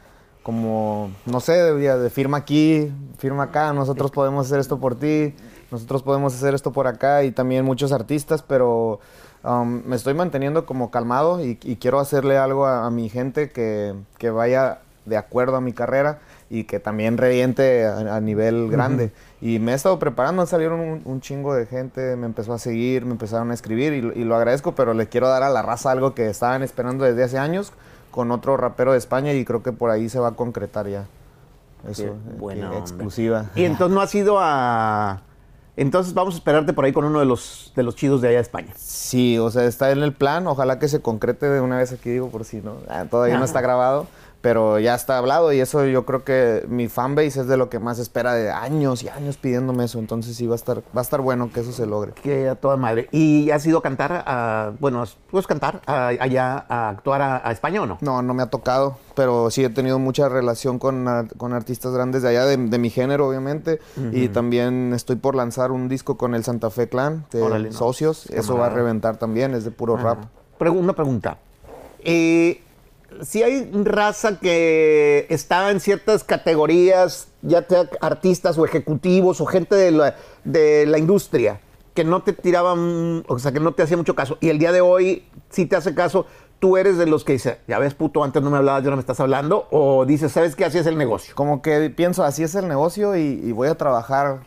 Como, 0.48 1.12
no 1.26 1.42
sé, 1.42 1.52
de, 1.52 1.98
de 2.00 2.10
firma 2.10 2.38
aquí, 2.38 2.90
firma 3.18 3.44
acá, 3.44 3.74
nosotros 3.74 4.12
podemos 4.12 4.46
hacer 4.46 4.62
esto 4.62 4.80
por 4.80 4.96
ti, 4.96 5.36
nosotros 5.72 6.04
podemos 6.04 6.34
hacer 6.34 6.54
esto 6.54 6.72
por 6.72 6.88
acá 6.88 7.26
y 7.26 7.32
también 7.32 7.66
muchos 7.66 7.92
artistas, 7.92 8.44
pero 8.44 9.02
um, 9.44 9.82
me 9.86 9.98
estoy 9.98 10.14
manteniendo 10.14 10.66
como 10.66 10.90
calmado 10.90 11.44
y, 11.44 11.60
y 11.64 11.76
quiero 11.76 12.00
hacerle 12.00 12.38
algo 12.38 12.66
a, 12.66 12.86
a 12.86 12.92
mi 12.92 13.10
gente 13.10 13.50
que, 13.50 13.94
que 14.20 14.30
vaya 14.30 14.80
de 15.06 15.18
acuerdo 15.18 15.58
a 15.58 15.60
mi 15.62 15.74
carrera 15.74 16.20
y 16.50 16.64
que 16.64 16.80
también 16.80 17.18
reviente 17.18 17.86
a, 17.86 18.16
a 18.16 18.22
nivel 18.22 18.70
grande. 18.72 19.12
Y 19.42 19.60
me 19.60 19.74
he 19.74 19.76
estado 19.76 20.00
preparando, 20.00 20.46
salieron 20.46 20.80
un, 20.80 21.02
un 21.04 21.20
chingo 21.20 21.56
de 21.56 21.66
gente, 21.66 22.16
me 22.16 22.26
empezó 22.26 22.54
a 22.54 22.58
seguir, 22.60 23.04
me 23.04 23.12
empezaron 23.12 23.52
a 23.52 23.54
escribir 23.54 23.92
y, 23.92 24.02
lo- 24.02 24.14
y 24.14 24.24
lo 24.24 24.38
agradezco, 24.38 24.76
pero 24.76 24.94
le 24.94 25.10
quiero 25.10 25.28
dar 25.28 25.44
a 25.44 25.50
la 25.50 25.62
raza 25.62 25.92
algo 25.92 26.14
que 26.16 26.30
estaban 26.30 26.64
esperando 26.64 27.04
desde 27.04 27.24
hace 27.26 27.38
años 27.38 27.74
con 28.18 28.32
otro 28.32 28.58
rapero 28.58 28.94
de 28.94 28.98
España 28.98 29.32
y 29.34 29.46
creo 29.46 29.62
que 29.62 29.72
por 29.72 29.92
ahí 29.92 30.10
se 30.10 30.18
va 30.18 30.30
a 30.30 30.32
concretar 30.32 30.88
ya. 30.88 31.06
Eso, 31.88 32.06
eh, 32.06 32.16
onda. 32.40 32.80
exclusiva. 32.80 33.52
Y 33.54 33.64
entonces 33.64 33.94
no 33.94 34.02
has 34.02 34.16
ido 34.16 34.40
a... 34.40 35.22
Entonces 35.76 36.16
vamos 36.16 36.34
a 36.34 36.38
esperarte 36.38 36.74
por 36.74 36.86
ahí 36.86 36.94
con 36.94 37.06
uno 37.06 37.20
de 37.20 37.28
los, 37.28 37.72
de 37.76 37.84
los 37.84 37.96
chidos 37.96 38.22
de 38.22 38.30
allá 38.30 38.38
de 38.38 38.42
España. 38.42 38.74
Sí, 38.76 39.38
o 39.38 39.52
sea, 39.52 39.66
está 39.66 39.92
en 39.92 40.02
el 40.02 40.14
plan, 40.14 40.48
ojalá 40.48 40.80
que 40.80 40.88
se 40.88 41.00
concrete 41.00 41.48
de 41.48 41.62
una 41.62 41.78
vez 41.78 41.92
aquí, 41.92 42.10
digo, 42.10 42.30
por 42.30 42.44
si 42.44 42.58
no, 42.58 42.78
ah, 42.90 43.06
todavía 43.08 43.38
no 43.38 43.46
está 43.46 43.62
grabado, 43.62 44.08
pero 44.48 44.80
ya 44.80 44.96
está 44.96 45.18
hablado 45.18 45.52
y 45.52 45.60
eso 45.60 45.86
yo 45.88 46.06
creo 46.06 46.24
que 46.24 46.64
mi 46.70 46.88
fanbase 46.88 47.42
es 47.42 47.48
de 47.48 47.58
lo 47.58 47.70
que 47.70 47.80
más 47.80 48.00
espera 48.00 48.34
de 48.34 48.50
años 48.50 49.04
y 49.04 49.10
años 49.10 49.36
pidiéndome 49.36 49.84
eso, 49.84 50.00
entonces 50.00 50.38
sí 50.38 50.48
va 50.48 50.54
a 50.54 50.56
estar, 50.56 50.78
va 50.96 51.02
a 51.02 51.02
estar 51.02 51.20
bueno 51.20 51.52
que 51.54 51.60
eso 51.60 51.74
se 51.74 51.86
logre. 51.86 52.14
Que 52.14 52.48
a 52.48 52.56
toda 52.56 52.78
madre. 52.78 53.10
¿Y 53.12 53.52
has 53.52 53.66
ido 53.66 53.80
a 53.80 53.82
cantar 53.82 54.24
a... 54.26 54.72
Bueno, 54.80 55.04
¿puedes 55.30 55.48
cantar 55.48 55.82
a- 55.86 56.08
allá, 56.08 56.66
a 56.70 56.88
actuar 56.88 57.22
a, 57.24 57.46
a 57.46 57.52
España 57.52 57.82
o 57.82 57.86
no? 57.86 57.98
No, 58.00 58.22
no 58.22 58.34
me 58.34 58.42
ha 58.42 58.46
tocado, 58.46 58.98
pero 59.16 59.52
sí 59.52 59.66
he 59.66 59.70
tenido 59.70 60.00
mucha 60.00 60.30
relación 60.30 60.80
con, 60.80 61.28
con 61.36 61.52
artistas 61.52 61.92
grandes 61.92 62.22
de 62.22 62.30
allá, 62.30 62.46
de, 62.46 62.56
de 62.56 62.78
mi 62.78 62.90
género, 62.90 63.28
obviamente. 63.28 63.82
Y 64.14 64.30
también 64.30 64.94
estoy 64.94 65.18
por 65.18 65.36
lanzar 65.36 65.74
un 65.74 65.90
disco 65.90 66.16
con 66.16 66.36
el 66.36 66.46
Santa 66.46 66.70
Fe 66.70 66.88
Clan, 66.88 67.26
de 67.34 67.42
Órale, 67.42 67.68
no. 67.72 67.76
socios. 67.76 68.28
Eso 68.28 68.56
va 68.58 68.68
a 68.68 68.70
reventar 68.70 69.18
también, 69.18 69.54
es 69.54 69.66
de 69.66 69.72
puro 69.72 69.98
rap. 69.98 70.20
Pregu- 70.58 70.80
una 70.80 70.94
pregunta. 70.94 71.38
Eh, 72.00 72.62
si 73.22 73.44
hay 73.44 73.70
raza 73.84 74.40
que 74.40 75.26
está 75.30 75.72
en 75.72 75.80
ciertas 75.80 76.24
categorías, 76.24 77.28
ya 77.42 77.66
sea 77.68 77.90
artistas 78.02 78.58
o 78.58 78.66
ejecutivos 78.66 79.42
o 79.42 79.46
gente 79.46 79.76
de 79.76 79.92
la, 79.92 80.16
de 80.44 80.86
la 80.86 80.98
industria, 80.98 81.60
que 81.94 82.04
no 82.04 82.22
te 82.22 82.34
tiraban, 82.34 83.24
o 83.28 83.40
sea, 83.40 83.52
que 83.52 83.60
no 83.60 83.74
te 83.74 83.84
hacía 83.84 83.98
mucho 83.98 84.16
caso, 84.16 84.38
y 84.40 84.50
el 84.50 84.60
día 84.60 84.72
de 84.72 84.82
hoy 84.82 85.26
sí 85.50 85.66
te 85.66 85.76
hace 85.76 85.96
caso, 85.96 86.26
tú 86.60 86.78
eres 86.78 86.98
de 86.98 87.06
los 87.06 87.24
que 87.24 87.34
dice, 87.34 87.60
ya 87.68 87.80
ves, 87.80 87.94
puto, 87.94 88.24
antes 88.24 88.42
no 88.44 88.50
me 88.50 88.58
hablabas, 88.58 88.84
ya 88.84 88.90
no 88.90 88.96
me 88.96 89.02
estás 89.02 89.20
hablando, 89.20 89.68
o 89.72 90.06
dices, 90.06 90.32
¿sabes 90.32 90.56
qué? 90.56 90.66
Así 90.66 90.78
es 90.78 90.86
el 90.86 90.98
negocio. 90.98 91.34
Como 91.36 91.62
que 91.62 91.90
pienso, 91.90 92.24
así 92.24 92.44
es 92.44 92.56
el 92.56 92.68
negocio 92.68 93.16
y, 93.16 93.52
voy 93.52 93.68
a 93.68 93.76
trabajar 93.76 94.42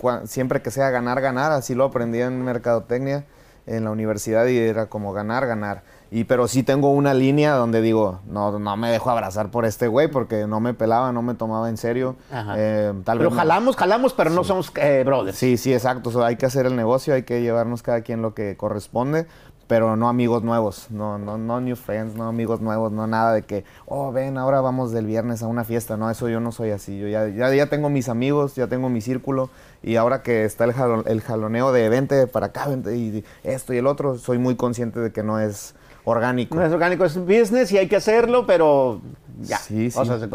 cua- 0.00 0.26
siempre 0.26 0.62
que 0.62 0.70
sea 0.70 0.90
ganar, 0.90 1.20
ganar. 1.20 1.52
Así 1.52 1.74
lo 1.74 1.84
aprendí 1.84 2.20
en 2.20 2.44
mercadotecnia 2.44 3.24
en 3.68 3.84
la 3.84 3.90
universidad 3.90 4.46
y 4.46 4.58
era 4.58 4.86
como 4.86 5.12
ganar, 5.12 5.46
ganar. 5.46 5.82
Y 6.10 6.24
pero 6.24 6.48
sí 6.48 6.62
tengo 6.62 6.90
una 6.90 7.12
línea 7.12 7.52
donde 7.54 7.82
digo, 7.82 8.20
no, 8.26 8.58
no 8.58 8.76
me 8.78 8.90
dejo 8.90 9.10
abrazar 9.10 9.50
por 9.50 9.66
este 9.66 9.88
güey 9.88 10.08
porque 10.08 10.46
no 10.46 10.58
me 10.58 10.72
pelaba, 10.72 11.12
no 11.12 11.20
me 11.22 11.34
tomaba 11.34 11.68
en 11.68 11.76
serio. 11.76 12.16
Eh, 12.56 12.92
tal 13.04 13.18
Pero 13.18 13.28
vez 13.30 13.34
no- 13.34 13.40
jalamos, 13.40 13.76
jalamos, 13.76 14.14
pero 14.14 14.30
no 14.30 14.42
somos 14.42 14.72
eh, 14.76 15.02
brothers. 15.04 15.36
Sí, 15.36 15.56
sí, 15.58 15.72
exacto. 15.74 16.08
O 16.08 16.12
sea, 16.12 16.26
hay 16.26 16.36
que 16.36 16.46
hacer 16.46 16.64
el 16.66 16.76
negocio, 16.76 17.12
hay 17.14 17.24
que 17.24 17.42
llevarnos 17.42 17.82
cada 17.82 18.00
quien 18.00 18.22
lo 18.22 18.32
que 18.34 18.56
corresponde, 18.56 19.26
pero 19.68 19.94
no 19.96 20.08
amigos 20.08 20.42
nuevos, 20.42 20.86
no, 20.90 21.18
no, 21.18 21.38
no 21.38 21.60
new 21.60 21.76
friends, 21.76 22.14
no 22.16 22.26
amigos 22.26 22.60
nuevos, 22.60 22.90
no 22.90 23.06
nada 23.06 23.34
de 23.34 23.42
que, 23.42 23.64
oh, 23.86 24.10
ven, 24.10 24.38
ahora 24.38 24.60
vamos 24.62 24.90
del 24.92 25.04
viernes 25.06 25.42
a 25.42 25.46
una 25.46 25.62
fiesta. 25.62 25.96
No, 25.96 26.10
eso 26.10 26.28
yo 26.28 26.40
no 26.40 26.50
soy 26.52 26.70
así. 26.70 26.98
Yo 26.98 27.06
ya, 27.06 27.28
ya, 27.28 27.54
ya 27.54 27.66
tengo 27.66 27.90
mis 27.90 28.08
amigos, 28.08 28.54
ya 28.56 28.66
tengo 28.66 28.88
mi 28.88 29.00
círculo, 29.02 29.50
y 29.82 29.96
ahora 29.96 30.22
que 30.22 30.44
está 30.44 30.64
el, 30.64 30.72
el 31.06 31.20
jaloneo 31.20 31.70
de 31.72 31.88
vente 31.90 32.26
para 32.26 32.46
acá, 32.46 32.66
vente, 32.66 32.96
y 32.96 33.24
esto 33.44 33.72
y 33.74 33.76
el 33.76 33.86
otro, 33.86 34.16
soy 34.16 34.38
muy 34.38 34.56
consciente 34.56 35.00
de 35.00 35.12
que 35.12 35.22
no 35.22 35.38
es 35.38 35.74
orgánico. 36.04 36.54
No 36.54 36.64
es 36.64 36.72
orgánico, 36.72 37.04
es 37.04 37.18
business 37.18 37.70
y 37.70 37.76
hay 37.76 37.86
que 37.88 37.96
hacerlo, 37.96 38.46
pero 38.46 39.02
ya. 39.42 39.58
Sí, 39.58 39.90
sí. 39.90 39.98
O 39.98 40.04
sea, 40.06 40.18
se. 40.18 40.28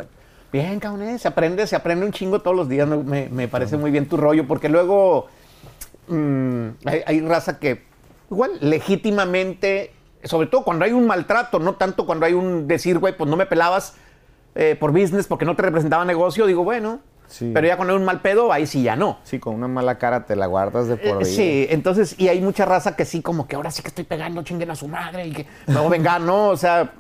Bien, 0.52 0.80
cabrón, 0.80 1.02
eh, 1.08 1.18
se 1.18 1.28
aprende, 1.28 1.66
se 1.66 1.76
aprende 1.76 2.06
un 2.06 2.12
chingo 2.12 2.40
todos 2.44 2.56
los 2.56 2.70
días. 2.70 2.88
Me, 2.88 2.98
me- 2.98 3.30
me 3.30 3.48
parece 3.48 3.76
muy 3.78 3.90
bien 3.90 4.08
tu 4.08 4.18
rollo, 4.18 4.48
porque 4.48 4.70
luego 4.70 5.26
mm, 6.08 6.68
hay, 6.86 7.02
hay 7.08 7.22
raza 7.22 7.58
que, 7.58 7.82
igual, 8.34 8.52
legítimamente, 8.62 9.92
sobre 10.24 10.48
todo 10.48 10.64
cuando 10.64 10.86
hay 10.86 10.92
un 10.92 11.06
maltrato, 11.08 11.60
no 11.60 11.76
tanto 11.76 12.06
cuando 12.06 12.26
hay 12.26 12.34
un 12.34 12.68
decir, 12.68 13.00
güey, 13.00 13.16
pues 13.16 13.30
no 13.30 13.36
me 13.38 13.46
pelabas 13.46 13.96
eh, 14.56 14.76
por 14.80 14.92
business 14.92 15.28
porque 15.28 15.46
no 15.46 15.56
te 15.56 15.62
representaba 15.64 16.06
negocio, 16.06 16.46
digo, 16.46 16.64
bueno, 16.64 17.00
Sí. 17.26 17.50
Pero 17.52 17.66
ya 17.66 17.76
hay 17.82 17.90
un 17.96 18.04
mal 18.06 18.22
pedo, 18.22 18.54
ahí 18.54 18.68
sí 18.68 18.84
ya 18.84 18.96
no. 18.96 19.18
Sí, 19.24 19.40
con 19.40 19.56
una 19.56 19.68
mala 19.68 19.98
cara 19.98 20.26
te 20.26 20.36
la 20.36 20.46
guardas 20.46 20.88
de 20.88 20.98
por 20.98 21.08
Eh, 21.16 21.18
vida. 21.20 21.26
sí, 21.26 21.66
entonces, 21.70 22.14
y 22.20 22.28
hay 22.28 22.40
mucha 22.42 22.64
raza 22.66 22.96
que 22.96 23.06
sí, 23.06 23.24
como 23.24 23.48
que 23.48 23.56
ahora 23.56 23.72
sí 23.72 23.82
que 23.82 23.88
estoy 23.88 24.04
pegando, 24.04 24.44
chinguen 24.44 24.70
a 24.70 24.76
su 24.76 24.88
madre 24.88 25.26
y 25.28 25.32
que 25.32 25.48
me 25.66 25.76
voy 25.78 25.86
a 25.86 25.90
vengar, 25.90 26.22
¿no? 26.22 26.50
O 26.50 26.58
sea, 26.58 26.94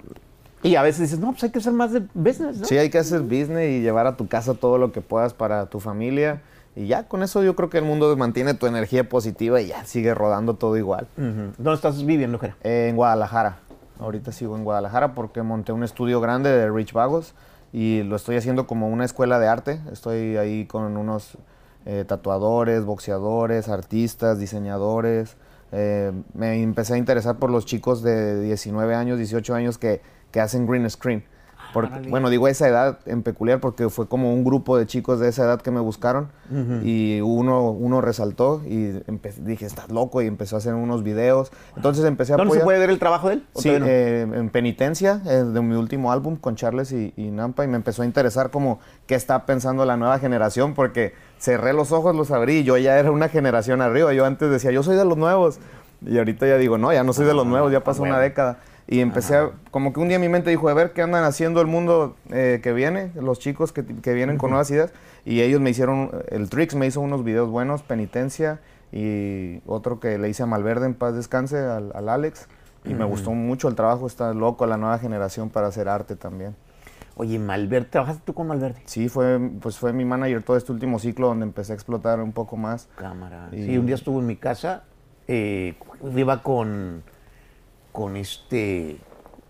y 0.63 0.75
a 0.75 0.81
veces 0.81 1.01
dices, 1.01 1.19
no, 1.19 1.33
pues 1.33 1.43
hay 1.43 1.51
que 1.51 1.59
hacer 1.59 1.73
más 1.73 1.91
de 1.91 1.99
business, 2.15 2.57
¿no? 2.57 2.65
Sí, 2.65 2.75
hay 2.77 2.89
que 2.89 2.97
hacer 2.97 3.19
business 3.19 3.69
y 3.69 3.81
llevar 3.81 4.07
a 4.07 4.17
tu 4.17 4.27
casa 4.27 4.55
todo 4.55 4.79
lo 4.79 4.91
que 4.91 5.01
puedas 5.01 5.35
para 5.35 5.67
tu 5.67 5.79
familia. 5.79 6.41
Y 6.75 6.87
ya 6.87 7.07
con 7.07 7.21
eso 7.21 7.43
yo 7.43 7.55
creo 7.55 7.69
que 7.69 7.77
el 7.77 7.83
mundo 7.83 8.15
mantiene 8.17 8.53
tu 8.53 8.65
energía 8.65 9.07
positiva 9.07 9.61
y 9.61 9.67
ya 9.67 9.85
sigue 9.85 10.13
rodando 10.13 10.55
todo 10.55 10.75
igual. 10.77 11.07
¿Dónde 11.15 11.73
estás 11.73 12.03
viviendo, 12.03 12.39
Jera? 12.39 12.57
Eh, 12.63 12.87
en 12.89 12.95
Guadalajara. 12.95 13.59
Ahorita 13.99 14.31
sigo 14.31 14.57
en 14.57 14.63
Guadalajara 14.63 15.13
porque 15.13 15.43
monté 15.43 15.71
un 15.71 15.83
estudio 15.83 16.19
grande 16.19 16.49
de 16.49 16.69
Rich 16.71 16.93
Vagos 16.93 17.35
y 17.71 18.03
lo 18.03 18.15
estoy 18.15 18.37
haciendo 18.37 18.65
como 18.65 18.89
una 18.89 19.05
escuela 19.05 19.39
de 19.39 19.47
arte. 19.47 19.81
Estoy 19.91 20.37
ahí 20.37 20.65
con 20.65 20.97
unos 20.97 21.37
eh, 21.85 22.05
tatuadores, 22.07 22.85
boxeadores, 22.85 23.69
artistas, 23.69 24.39
diseñadores. 24.39 25.37
Eh, 25.71 26.11
me 26.33 26.61
empecé 26.61 26.95
a 26.95 26.97
interesar 26.97 27.37
por 27.37 27.51
los 27.51 27.65
chicos 27.65 28.01
de 28.01 28.41
19 28.41 28.95
años, 28.95 29.17
18 29.17 29.53
años 29.53 29.77
que, 29.77 30.01
que 30.31 30.39
hacen 30.39 30.65
green 30.65 30.89
screen. 30.89 31.23
Porque, 31.73 32.07
bueno, 32.09 32.29
digo 32.29 32.47
esa 32.47 32.67
edad 32.67 32.99
en 33.07 33.23
peculiar 33.23 33.59
porque 33.59 33.89
fue 33.89 34.07
como 34.07 34.31
un 34.33 34.43
grupo 34.43 34.77
de 34.77 34.85
chicos 34.85 35.19
de 35.19 35.29
esa 35.29 35.43
edad 35.45 35.61
que 35.61 35.71
me 35.71 35.79
buscaron 35.79 36.29
y 36.83 37.19
uno, 37.21 37.71
uno 37.71 37.99
resaltó 37.99 38.61
y 38.65 38.91
dije, 39.39 39.65
estás 39.65 39.89
loco 39.89 40.21
y 40.21 40.27
empezó 40.27 40.55
a 40.55 40.59
hacer 40.59 40.75
unos 40.75 41.01
videos. 41.03 41.51
Entonces 41.75 42.05
empecé 42.05 42.33
a 42.33 42.37
¿Dónde 42.37 42.51
se 42.53 42.59
apoyar. 42.59 42.65
puede 42.65 42.79
ver 42.79 42.89
el 42.91 42.99
trabajo 42.99 43.27
de 43.29 43.35
él? 43.35 43.45
¿O 43.53 43.61
Sí, 43.61 43.69
no? 43.79 43.85
eh, 43.87 44.21
en 44.21 44.49
Penitencia, 44.49 45.21
eh, 45.25 45.43
de 45.43 45.61
mi 45.61 45.75
último 45.75 46.11
álbum 46.11 46.35
con 46.35 46.55
Charles 46.55 46.91
y, 46.91 47.11
y 47.17 47.31
Nampa, 47.31 47.63
y 47.63 47.67
me 47.67 47.77
empezó 47.77 48.03
a 48.03 48.05
interesar 48.05 48.51
como 48.51 48.79
qué 49.07 49.15
está 49.15 49.45
pensando 49.47 49.83
la 49.85 49.97
nueva 49.97 50.19
generación, 50.19 50.75
porque 50.75 51.13
cerré 51.39 51.73
los 51.73 51.91
ojos, 51.91 52.15
los 52.15 52.29
abrí, 52.29 52.57
y 52.59 52.63
yo 52.63 52.77
ya 52.77 52.99
era 52.99 53.09
una 53.11 53.29
generación 53.29 53.81
arriba. 53.81 54.13
Yo 54.13 54.25
antes 54.25 54.51
decía, 54.51 54.69
yo 54.71 54.83
soy 54.83 54.95
de 54.95 55.05
los 55.05 55.17
nuevos, 55.17 55.59
y 56.05 56.17
ahorita 56.17 56.45
ya 56.45 56.57
digo, 56.57 56.77
no, 56.77 56.93
ya 56.93 57.03
no 57.03 57.13
soy 57.13 57.25
de 57.25 57.33
los 57.33 57.47
nuevos, 57.47 57.71
ya 57.71 57.83
pasó 57.83 58.03
una 58.03 58.19
década. 58.19 58.59
Y 58.87 58.99
empecé 58.99 59.37
a, 59.37 59.51
como 59.71 59.93
que 59.93 59.99
un 60.01 60.09
día 60.09 60.19
mi 60.19 60.27
mente 60.29 60.49
dijo, 60.49 60.67
a 60.69 60.73
ver 60.73 60.91
qué 60.93 61.01
andan 61.01 61.23
haciendo 61.23 61.61
el 61.61 61.67
mundo 61.67 62.15
eh, 62.31 62.59
que 62.61 62.73
viene, 62.73 63.11
los 63.15 63.39
chicos 63.39 63.71
que, 63.71 63.85
que 63.85 64.13
vienen 64.13 64.37
con 64.37 64.49
nuevas 64.49 64.69
ideas. 64.71 64.91
Y 65.25 65.41
ellos 65.41 65.61
me 65.61 65.69
hicieron, 65.69 66.11
el 66.29 66.49
Trix 66.49 66.75
me 66.75 66.85
hizo 66.85 66.99
unos 66.99 67.23
videos 67.23 67.49
buenos, 67.49 67.81
Penitencia, 67.81 68.59
y 68.91 69.61
otro 69.65 69.99
que 69.99 70.17
le 70.17 70.29
hice 70.29 70.43
a 70.43 70.45
Malverde 70.45 70.85
en 70.85 70.93
paz 70.95 71.15
descanse, 71.15 71.57
al, 71.59 71.91
al 71.95 72.09
Alex. 72.09 72.47
Y 72.85 72.93
me 72.93 73.05
gustó 73.05 73.31
mucho 73.31 73.69
el 73.69 73.75
trabajo, 73.75 74.05
está 74.05 74.33
loco 74.33 74.65
la 74.65 74.75
nueva 74.75 74.99
generación 74.99 75.49
para 75.49 75.67
hacer 75.67 75.87
arte 75.87 76.17
también. 76.17 76.53
Oye, 77.15 77.39
Malverde, 77.39 77.87
¿trabajaste 77.89 78.21
tú 78.25 78.33
con 78.33 78.47
Malverde? 78.47 78.81
Sí, 78.85 79.07
fue, 79.07 79.39
pues 79.61 79.77
fue 79.77 79.93
mi 79.93 80.03
manager 80.03 80.43
todo 80.43 80.57
este 80.57 80.73
último 80.73 80.99
ciclo 80.99 81.27
donde 81.27 81.45
empecé 81.45 81.71
a 81.71 81.75
explotar 81.75 82.19
un 82.19 82.33
poco 82.33 82.57
más. 82.57 82.89
Cámara. 82.97 83.47
Y- 83.53 83.63
Sí, 83.65 83.77
un 83.77 83.85
día 83.85 83.95
estuvo 83.95 84.19
en 84.19 84.25
mi 84.25 84.35
casa, 84.35 84.83
eh, 85.27 85.75
iba 86.15 86.43
con, 86.43 87.03
con 87.93 88.17
este, 88.17 88.97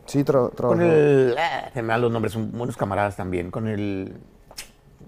Sí, 0.06 0.20
tra- 0.20 0.52
trabajó. 0.54 0.78
con 0.78 0.82
el, 0.82 1.36
ah, 1.40 1.72
se 1.74 1.82
me 1.82 1.88
dan 1.88 2.02
los 2.02 2.12
nombres, 2.12 2.34
son 2.34 2.52
buenos 2.52 2.78
camaradas 2.78 3.16
también, 3.16 3.50
con 3.50 3.68
el, 3.68 4.16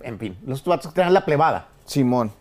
en 0.01 0.17
fin, 0.17 0.37
los 0.47 0.63
vatos 0.65 0.87
que 0.91 0.95
tenían 0.95 1.13
la 1.13 1.25
plebada. 1.25 1.67
Simón. 1.85 2.31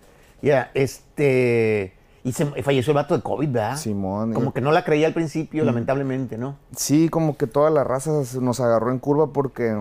Ya, 0.41 0.71
este, 0.75 1.95
y 2.23 2.33
se, 2.33 2.47
falleció 2.63 2.93
el 2.93 2.97
vato 2.97 3.17
de 3.17 3.23
COVID, 3.23 3.49
¿verdad? 3.51 3.77
Simón, 3.77 4.33
Como 4.33 4.51
eh. 4.51 4.53
que 4.55 4.61
no 4.61 4.73
la 4.73 4.85
creía 4.85 5.07
al 5.09 5.15
principio, 5.15 5.65
lamentablemente, 5.65 6.39
¿no? 6.39 6.57
Sí, 6.77 7.09
como 7.09 7.37
que 7.37 7.47
toda 7.47 7.71
la 7.71 7.83
raza 7.85 8.13
nos 8.41 8.61
agarró 8.61 8.91
en 8.91 8.99
curva 8.99 9.33
porque, 9.33 9.77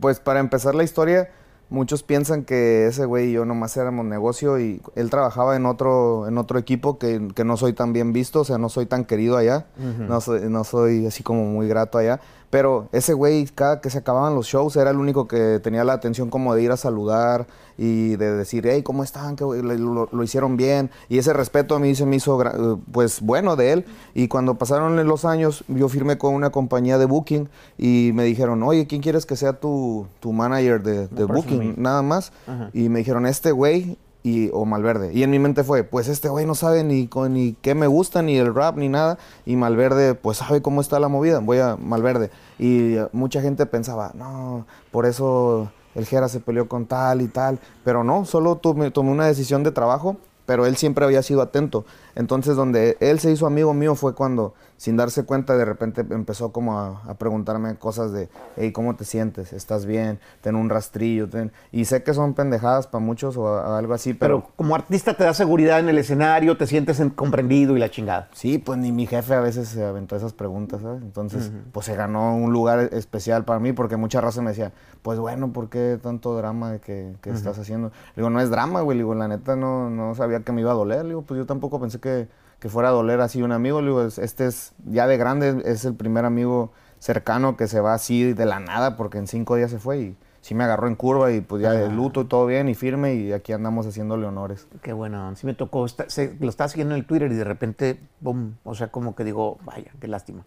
pues 0.00 0.20
para 0.20 0.40
empezar 0.40 0.74
la 0.74 0.84
historia, 0.84 1.30
muchos 1.70 2.02
piensan 2.02 2.44
que 2.44 2.86
ese 2.86 3.06
güey 3.06 3.30
y 3.30 3.32
yo 3.32 3.44
nomás 3.44 3.76
éramos 3.76 4.04
negocio 4.04 4.58
y 4.58 4.82
él 4.94 5.10
trabajaba 5.10 5.56
en 5.56 5.66
otro, 5.66 6.28
en 6.28 6.38
otro 6.38 6.58
equipo 6.58 6.98
que, 6.98 7.28
que 7.34 7.44
no 7.44 7.56
soy 7.56 7.72
tan 7.72 7.92
bien 7.92 8.12
visto, 8.12 8.40
o 8.40 8.44
sea, 8.44 8.58
no 8.58 8.68
soy 8.68 8.86
tan 8.86 9.04
querido 9.04 9.36
allá, 9.36 9.66
no, 9.98 10.20
soy, 10.20 10.42
no 10.48 10.64
soy 10.64 11.06
así 11.06 11.22
como 11.22 11.44
muy 11.44 11.68
grato 11.68 11.98
allá. 11.98 12.20
Pero 12.52 12.88
ese 12.92 13.14
güey, 13.14 13.46
cada 13.46 13.80
que 13.80 13.88
se 13.88 13.96
acababan 13.96 14.34
los 14.34 14.44
shows, 14.46 14.76
era 14.76 14.90
el 14.90 14.98
único 14.98 15.26
que 15.26 15.58
tenía 15.62 15.84
la 15.84 15.94
atención 15.94 16.28
como 16.28 16.54
de 16.54 16.62
ir 16.62 16.70
a 16.70 16.76
saludar 16.76 17.46
y 17.78 18.16
de 18.16 18.30
decir, 18.36 18.66
hey, 18.66 18.82
¿cómo 18.82 19.02
están? 19.02 19.36
¿Qué 19.36 19.44
lo, 19.44 20.06
lo 20.12 20.22
hicieron 20.22 20.58
bien. 20.58 20.90
Y 21.08 21.16
ese 21.16 21.32
respeto 21.32 21.74
a 21.74 21.78
mí 21.78 21.94
se 21.94 22.04
me 22.04 22.16
hizo, 22.16 22.78
pues, 22.92 23.22
bueno 23.22 23.56
de 23.56 23.72
él. 23.72 23.84
Y 24.12 24.28
cuando 24.28 24.56
pasaron 24.56 25.02
los 25.08 25.24
años, 25.24 25.64
yo 25.66 25.88
firmé 25.88 26.18
con 26.18 26.34
una 26.34 26.50
compañía 26.50 26.98
de 26.98 27.06
booking 27.06 27.48
y 27.78 28.10
me 28.12 28.24
dijeron, 28.24 28.62
oye, 28.62 28.86
¿quién 28.86 29.00
quieres 29.00 29.24
que 29.24 29.36
sea 29.36 29.54
tu, 29.54 30.06
tu 30.20 30.34
manager 30.34 30.82
de, 30.82 31.08
de 31.08 31.26
personal. 31.26 31.61
Nada 31.76 32.02
más. 32.02 32.32
Ajá. 32.46 32.70
Y 32.72 32.88
me 32.88 33.00
dijeron, 33.00 33.26
este 33.26 33.52
güey 33.52 33.98
y, 34.22 34.50
o 34.52 34.64
Malverde. 34.64 35.12
Y 35.12 35.22
en 35.22 35.30
mi 35.30 35.38
mente 35.38 35.64
fue, 35.64 35.84
pues 35.84 36.08
este 36.08 36.28
güey 36.28 36.46
no 36.46 36.54
sabe 36.54 36.84
ni, 36.84 37.08
con, 37.08 37.34
ni 37.34 37.54
qué 37.54 37.74
me 37.74 37.86
gusta, 37.86 38.22
ni 38.22 38.36
el 38.36 38.54
rap, 38.54 38.76
ni 38.76 38.88
nada. 38.88 39.18
Y 39.44 39.56
Malverde, 39.56 40.14
pues 40.14 40.38
sabe 40.38 40.62
cómo 40.62 40.80
está 40.80 41.00
la 41.00 41.08
movida, 41.08 41.40
voy 41.40 41.58
a 41.58 41.76
Malverde. 41.76 42.30
Y 42.58 42.96
mucha 43.12 43.40
gente 43.40 43.66
pensaba, 43.66 44.12
no, 44.14 44.66
por 44.90 45.06
eso 45.06 45.70
el 45.94 46.06
Jera 46.06 46.28
se 46.28 46.40
peleó 46.40 46.68
con 46.68 46.86
tal 46.86 47.20
y 47.22 47.28
tal. 47.28 47.58
Pero 47.84 48.04
no, 48.04 48.24
solo 48.24 48.56
tomé, 48.56 48.90
tomé 48.90 49.10
una 49.10 49.26
decisión 49.26 49.62
de 49.64 49.72
trabajo, 49.72 50.16
pero 50.46 50.66
él 50.66 50.76
siempre 50.76 51.04
había 51.04 51.22
sido 51.22 51.42
atento. 51.42 51.84
Entonces, 52.14 52.56
donde 52.56 52.96
él 53.00 53.18
se 53.20 53.30
hizo 53.30 53.46
amigo 53.46 53.74
mío 53.74 53.94
fue 53.94 54.14
cuando, 54.14 54.54
sin 54.82 54.96
darse 54.96 55.22
cuenta, 55.24 55.56
de 55.56 55.64
repente 55.64 56.04
empezó 56.10 56.50
como 56.50 56.76
a, 56.80 57.02
a 57.06 57.14
preguntarme 57.14 57.76
cosas 57.76 58.10
de, 58.10 58.28
hey, 58.56 58.72
¿cómo 58.72 58.96
te 58.96 59.04
sientes? 59.04 59.52
¿Estás 59.52 59.86
bien? 59.86 60.18
Ten 60.40 60.56
un 60.56 60.68
rastrillo. 60.70 61.28
ten-". 61.28 61.52
Y 61.70 61.84
sé 61.84 62.02
que 62.02 62.12
son 62.14 62.34
pendejadas 62.34 62.88
para 62.88 62.98
muchos 63.04 63.36
o 63.36 63.46
a- 63.46 63.78
algo 63.78 63.94
así, 63.94 64.12
Pero, 64.12 64.40
pero, 64.40 64.52
como 64.56 64.74
artista 64.74 65.14
te 65.14 65.22
da 65.22 65.34
seguridad 65.34 65.78
en 65.78 65.88
el 65.88 65.98
escenario, 65.98 66.56
te 66.56 66.66
sientes 66.66 66.98
en- 66.98 67.10
comprendido 67.10 67.76
y 67.76 67.78
la 67.78 67.90
chingada. 67.92 68.28
sí, 68.32 68.58
pues 68.58 68.76
ni 68.76 68.90
mi 68.90 69.06
jefe 69.06 69.34
a 69.34 69.40
veces 69.40 69.68
se 69.68 69.84
aventó 69.84 70.16
esas 70.16 70.32
preguntas, 70.32 70.82
¿sabes? 70.82 71.00
Entonces, 71.02 71.52
pues 71.70 71.86
se 71.86 71.94
ganó 71.94 72.34
un 72.34 72.52
lugar 72.52 72.88
especial 72.92 73.44
para 73.44 73.60
mí 73.60 73.72
porque 73.72 73.96
mucha 73.96 74.20
raza 74.20 74.42
me 74.42 74.50
decía, 74.50 74.72
pues 75.02 75.16
bueno, 75.20 75.52
¿por 75.52 75.68
qué 75.68 75.96
tanto 76.02 76.36
drama 76.36 76.72
de 76.72 76.80
que, 76.80 77.14
que 77.20 77.30
estás 77.30 77.56
haciendo? 77.56 77.90
Le 78.16 78.22
digo, 78.22 78.30
no 78.30 78.40
es 78.40 78.50
drama, 78.50 78.80
güey. 78.80 78.98
Le 78.98 79.04
digo, 79.04 79.14
la 79.14 79.28
neta 79.28 79.54
no, 79.54 79.90
no 79.90 80.16
sabía 80.16 80.40
que 80.40 80.50
me 80.50 80.60
iba 80.62 80.72
a 80.72 80.74
doler. 80.74 81.02
Le 81.04 81.10
digo, 81.10 81.22
pues 81.22 81.38
yo 81.38 81.46
tampoco 81.46 81.78
pensé 81.80 82.00
que, 82.00 82.26
que 82.62 82.68
fuera 82.68 82.90
a 82.90 82.92
doler 82.92 83.20
así 83.20 83.42
un 83.42 83.50
amigo. 83.50 83.80
Le 83.80 83.88
digo, 83.88 84.02
"Es- 84.04 84.18
este 84.18 84.46
es, 84.46 84.72
ya 84.86 85.08
de 85.08 85.16
grande, 85.16 85.62
es 85.64 85.84
el 85.84 85.94
primer 85.96 86.24
amigo 86.24 86.70
cercano 87.00 87.56
que 87.56 87.66
se 87.66 87.80
va 87.80 87.92
así 87.92 88.32
de 88.34 88.46
la 88.46 88.60
nada 88.60 88.96
porque 88.96 89.18
en 89.18 89.26
cinco 89.26 89.56
días 89.56 89.72
se 89.72 89.80
fue 89.80 89.98
y 89.98 90.16
sí 90.42 90.54
me 90.54 90.62
agarró 90.62 90.86
en 90.86 90.94
curva 90.94 91.32
y 91.32 91.40
pues 91.40 91.60
ya 91.60 91.72
de 91.72 91.90
luto 91.90 92.20
y 92.20 92.24
todo 92.26 92.46
bien 92.46 92.68
y 92.68 92.76
firme 92.76 93.14
y 93.14 93.32
aquí 93.32 93.52
andamos 93.52 93.84
haciéndole 93.88 94.26
honores. 94.26 94.68
Qué 94.80 94.92
bueno, 94.92 95.34
sí 95.34 95.44
me 95.44 95.54
tocó, 95.54 95.88
se- 95.88 96.36
lo 96.38 96.48
estaba 96.48 96.68
siguiendo 96.68 96.94
en 96.94 97.00
el 97.00 97.06
Twitter 97.06 97.32
y 97.32 97.34
de 97.34 97.42
repente, 97.42 97.98
boom, 98.20 98.56
o 98.62 98.76
sea, 98.76 98.92
como 98.92 99.16
que 99.16 99.24
digo, 99.24 99.58
vaya, 99.64 99.90
qué 100.00 100.06
lástima. 100.06 100.44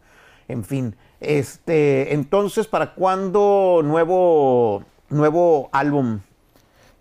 En 0.48 0.64
fin, 0.64 0.96
este, 1.20 2.14
entonces, 2.14 2.68
¿para 2.68 2.94
cuándo 2.94 3.82
nuevo, 3.84 4.84
nuevo 5.10 5.70
álbum? 5.74 6.22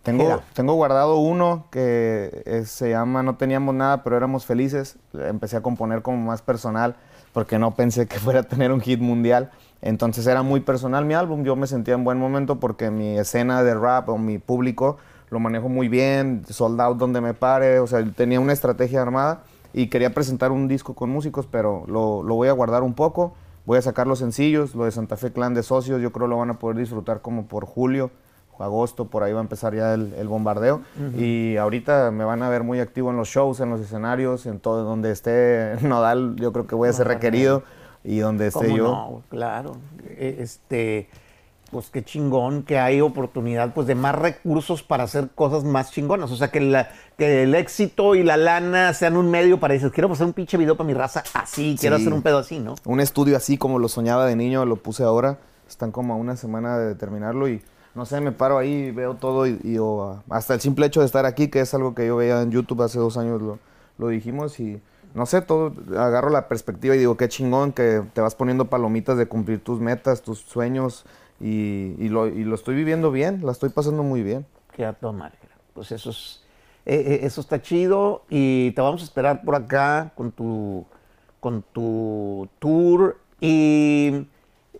Tengo, 0.04 0.24
Era. 0.24 0.40
tengo 0.52 0.74
guardado 0.74 1.16
uno 1.16 1.64
que 1.70 2.42
eh, 2.44 2.64
se 2.66 2.90
llama 2.90 3.22
No 3.22 3.36
teníamos 3.36 3.74
nada, 3.74 4.04
pero 4.04 4.18
éramos 4.18 4.44
felices. 4.44 4.98
Empecé 5.14 5.56
a 5.56 5.62
componer 5.62 6.02
como 6.02 6.18
más 6.18 6.42
personal 6.42 6.96
porque 7.32 7.58
no 7.58 7.74
pensé 7.74 8.06
que 8.06 8.18
fuera 8.20 8.40
a 8.40 8.42
tener 8.42 8.70
un 8.70 8.80
hit 8.80 9.00
mundial. 9.00 9.50
Entonces 9.80 10.26
era 10.26 10.42
muy 10.42 10.60
personal 10.60 11.06
mi 11.06 11.14
álbum. 11.14 11.42
Yo 11.42 11.56
me 11.56 11.66
sentía 11.66 11.94
en 11.94 12.04
buen 12.04 12.18
momento 12.18 12.60
porque 12.60 12.90
mi 12.90 13.18
escena 13.18 13.62
de 13.62 13.74
rap 13.74 14.10
o 14.10 14.18
mi 14.18 14.38
público 14.38 14.98
lo 15.30 15.40
manejo 15.40 15.70
muy 15.70 15.88
bien, 15.88 16.44
sold 16.48 16.80
out 16.82 16.98
donde 16.98 17.22
me 17.22 17.32
pare. 17.32 17.80
O 17.80 17.86
sea, 17.86 18.04
tenía 18.04 18.40
una 18.40 18.52
estrategia 18.52 19.00
armada 19.00 19.44
y 19.72 19.86
quería 19.88 20.12
presentar 20.12 20.52
un 20.52 20.68
disco 20.68 20.94
con 20.94 21.08
músicos, 21.08 21.48
pero 21.50 21.84
lo, 21.88 22.22
lo 22.22 22.34
voy 22.34 22.48
a 22.48 22.52
guardar 22.52 22.82
un 22.82 22.92
poco. 22.92 23.34
Voy 23.64 23.78
a 23.78 23.82
sacar 23.82 24.06
los 24.06 24.18
sencillos, 24.18 24.74
lo 24.74 24.84
de 24.84 24.90
Santa 24.90 25.16
Fe 25.16 25.32
Clan 25.32 25.54
de 25.54 25.62
Socios, 25.62 26.02
yo 26.02 26.12
creo 26.12 26.26
lo 26.26 26.36
van 26.36 26.50
a 26.50 26.58
poder 26.58 26.76
disfrutar 26.76 27.22
como 27.22 27.46
por 27.46 27.64
julio 27.64 28.10
agosto, 28.58 29.06
por 29.06 29.22
ahí 29.22 29.32
va 29.32 29.40
a 29.40 29.42
empezar 29.42 29.74
ya 29.74 29.94
el, 29.94 30.12
el 30.14 30.28
bombardeo. 30.28 30.82
Y 31.16 31.56
ahorita 31.56 32.10
me 32.10 32.24
van 32.24 32.42
a 32.42 32.48
ver 32.48 32.62
muy 32.62 32.80
activo 32.80 33.10
en 33.10 33.16
los 33.16 33.28
shows, 33.28 33.60
en 33.60 33.70
los 33.70 33.80
escenarios, 33.80 34.46
en 34.46 34.60
todo 34.60 34.84
donde 34.84 35.10
esté 35.10 35.76
Nodal, 35.82 36.36
yo 36.36 36.52
creo 36.52 36.66
que 36.66 36.74
voy 36.74 36.88
a 36.88 36.92
ser 36.92 37.08
requerido. 37.08 37.62
Y 38.06 38.18
donde 38.18 38.48
esté 38.48 38.66
¿Cómo 38.66 38.76
yo. 38.76 38.84
no? 38.84 39.22
Claro. 39.30 39.76
Eh, 40.06 40.36
Este, 40.40 41.08
pues 41.70 41.88
qué 41.90 42.04
chingón 42.04 42.62
que 42.62 42.78
hay 42.78 43.00
oportunidad 43.00 43.72
pues 43.74 43.86
de 43.86 43.94
más 43.96 44.14
recursos 44.14 44.82
para 44.82 45.04
hacer 45.04 45.30
cosas 45.34 45.64
más 45.64 45.90
chingonas. 45.90 46.30
O 46.30 46.36
sea, 46.36 46.48
que, 46.50 46.60
la- 46.60 46.90
que 47.16 47.42
el 47.44 47.54
éxito 47.54 48.14
y 48.14 48.22
la 48.22 48.36
lana 48.36 48.92
sean 48.92 49.16
un 49.16 49.30
medio 49.30 49.58
para 49.58 49.72
decir, 49.74 49.90
quiero 49.90 50.12
hacer 50.12 50.26
un 50.26 50.34
pinche 50.34 50.56
video 50.58 50.76
para 50.76 50.86
mi 50.86 50.92
raza 50.94 51.24
así, 51.32 51.76
quiero 51.80 51.96
hacer 51.96 52.12
un 52.12 52.20
pedo 52.22 52.38
así, 52.38 52.60
¿no? 52.60 52.74
Un 52.84 53.00
estudio 53.00 53.36
así 53.38 53.56
como 53.56 53.78
lo 53.78 53.88
soñaba 53.88 54.26
de 54.26 54.36
niño, 54.36 54.66
lo 54.66 54.76
puse 54.76 55.02
ahora. 55.02 55.38
Están 55.66 55.90
como 55.90 56.12
a 56.12 56.16
una 56.18 56.36
semana 56.36 56.76
de 56.78 56.94
terminarlo 56.94 57.48
y 57.48 57.62
no 57.94 58.06
sé, 58.06 58.20
me 58.20 58.32
paro 58.32 58.58
ahí, 58.58 58.90
veo 58.90 59.14
todo 59.14 59.46
y, 59.46 59.58
y, 59.62 59.78
hasta 60.30 60.54
el 60.54 60.60
simple 60.60 60.86
hecho 60.86 61.00
de 61.00 61.06
estar 61.06 61.26
aquí, 61.26 61.48
que 61.48 61.60
es 61.60 61.74
algo 61.74 61.94
que 61.94 62.06
yo 62.06 62.16
veía 62.16 62.42
en 62.42 62.50
YouTube 62.50 62.82
hace 62.82 62.98
dos 62.98 63.16
años, 63.16 63.40
lo, 63.40 63.58
lo 63.98 64.08
dijimos 64.08 64.58
y 64.60 64.80
no 65.14 65.26
sé, 65.26 65.42
todo, 65.42 65.72
agarro 65.96 66.28
la 66.28 66.48
perspectiva 66.48 66.96
y 66.96 66.98
digo, 66.98 67.16
qué 67.16 67.28
chingón 67.28 67.72
que 67.72 68.02
te 68.12 68.20
vas 68.20 68.34
poniendo 68.34 68.64
palomitas 68.64 69.16
de 69.16 69.26
cumplir 69.26 69.62
tus 69.62 69.80
metas, 69.80 70.22
tus 70.22 70.40
sueños 70.40 71.04
y, 71.40 71.94
y 71.98 72.08
lo, 72.08 72.26
estoy 72.54 72.74
viviendo 72.74 73.12
bien, 73.12 73.40
la 73.44 73.52
estoy 73.52 73.68
pasando 73.68 74.02
muy 74.02 74.22
bien. 74.24 74.44
Que 74.72 74.84
a 74.84 74.92
toda. 74.92 75.32
Pues 75.72 75.92
eso 75.92 76.10
es, 76.10 76.42
eh, 76.84 76.96
eh, 76.96 77.20
eso 77.22 77.40
está 77.40 77.62
chido 77.62 78.24
y 78.28 78.72
te 78.72 78.80
vamos 78.80 79.02
a 79.02 79.04
esperar 79.04 79.42
por 79.44 79.54
acá 79.54 80.12
con 80.16 80.32
tu, 80.32 80.84
con 81.38 81.62
tu 81.72 82.48
tour 82.58 83.18
y 83.40 84.26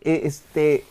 eh, 0.01 0.21
este 0.25 0.85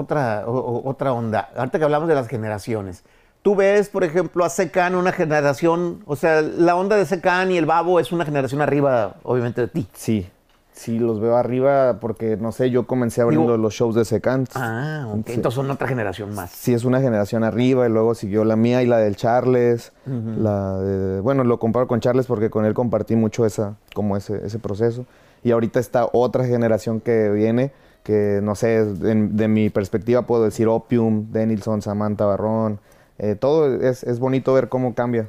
otra, 0.00 0.44
o- 0.46 0.82
otra 0.88 1.12
onda. 1.12 1.48
Ahorita 1.56 1.78
que 1.78 1.84
hablamos 1.84 2.06
de 2.08 2.14
las 2.14 2.28
generaciones. 2.28 3.02
Tú 3.42 3.56
ves, 3.56 3.88
por 3.88 4.04
ejemplo, 4.04 4.44
a 4.44 4.50
Secan, 4.50 4.94
una 4.94 5.12
generación, 5.12 6.02
o 6.06 6.16
sea, 6.16 6.42
la 6.42 6.76
onda 6.76 6.96
de 6.96 7.06
Secan 7.06 7.50
y 7.50 7.56
el 7.56 7.64
Babo 7.64 7.98
es 8.00 8.12
una 8.12 8.24
generación 8.24 8.60
arriba, 8.60 9.14
obviamente, 9.22 9.62
de 9.62 9.68
ti. 9.68 9.86
Sí, 9.94 10.28
sí, 10.72 10.98
los 10.98 11.18
veo 11.20 11.36
arriba 11.36 11.98
porque, 12.00 12.36
no 12.36 12.52
sé, 12.52 12.70
yo 12.70 12.86
comencé 12.86 13.22
abriendo 13.22 13.52
Digo- 13.52 13.62
los 13.62 13.72
shows 13.72 13.94
de 13.94 14.04
Secant. 14.04 14.50
Ah, 14.54 15.06
ok. 15.10 15.22
Sí. 15.28 15.32
Entonces 15.34 15.54
son 15.54 15.70
otra 15.70 15.88
generación 15.88 16.34
más. 16.34 16.50
Sí, 16.50 16.74
es 16.74 16.84
una 16.84 17.00
generación 17.00 17.42
arriba 17.44 17.86
y 17.86 17.90
luego 17.90 18.14
siguió 18.14 18.44
la 18.44 18.56
mía 18.56 18.82
y 18.82 18.86
la 18.86 18.98
del 18.98 19.16
Charles. 19.16 19.92
la 20.06 20.78
de- 20.78 21.20
bueno, 21.20 21.42
lo 21.44 21.58
comparo 21.58 21.86
con 21.88 22.00
Charles 22.00 22.26
porque 22.26 22.50
con 22.50 22.64
él 22.66 22.74
compartí 22.74 23.16
mucho 23.16 23.46
esa, 23.46 23.76
como 23.94 24.16
ese, 24.16 24.44
ese 24.44 24.58
proceso. 24.58 25.06
Y 25.44 25.52
ahorita 25.52 25.78
está 25.80 26.08
otra 26.12 26.44
generación 26.44 27.00
que 27.00 27.30
viene, 27.30 27.70
que 28.06 28.38
no 28.40 28.54
sé, 28.54 28.84
de 28.84 29.48
mi 29.48 29.68
perspectiva 29.68 30.22
puedo 30.22 30.44
decir 30.44 30.68
Opium, 30.68 31.32
Denilson, 31.32 31.82
Samantha 31.82 32.24
Barrón. 32.24 32.78
eh, 33.18 33.34
todo 33.34 33.66
es, 33.82 34.04
es 34.04 34.20
bonito 34.20 34.54
ver 34.54 34.68
cómo 34.68 34.94
cambia. 34.94 35.28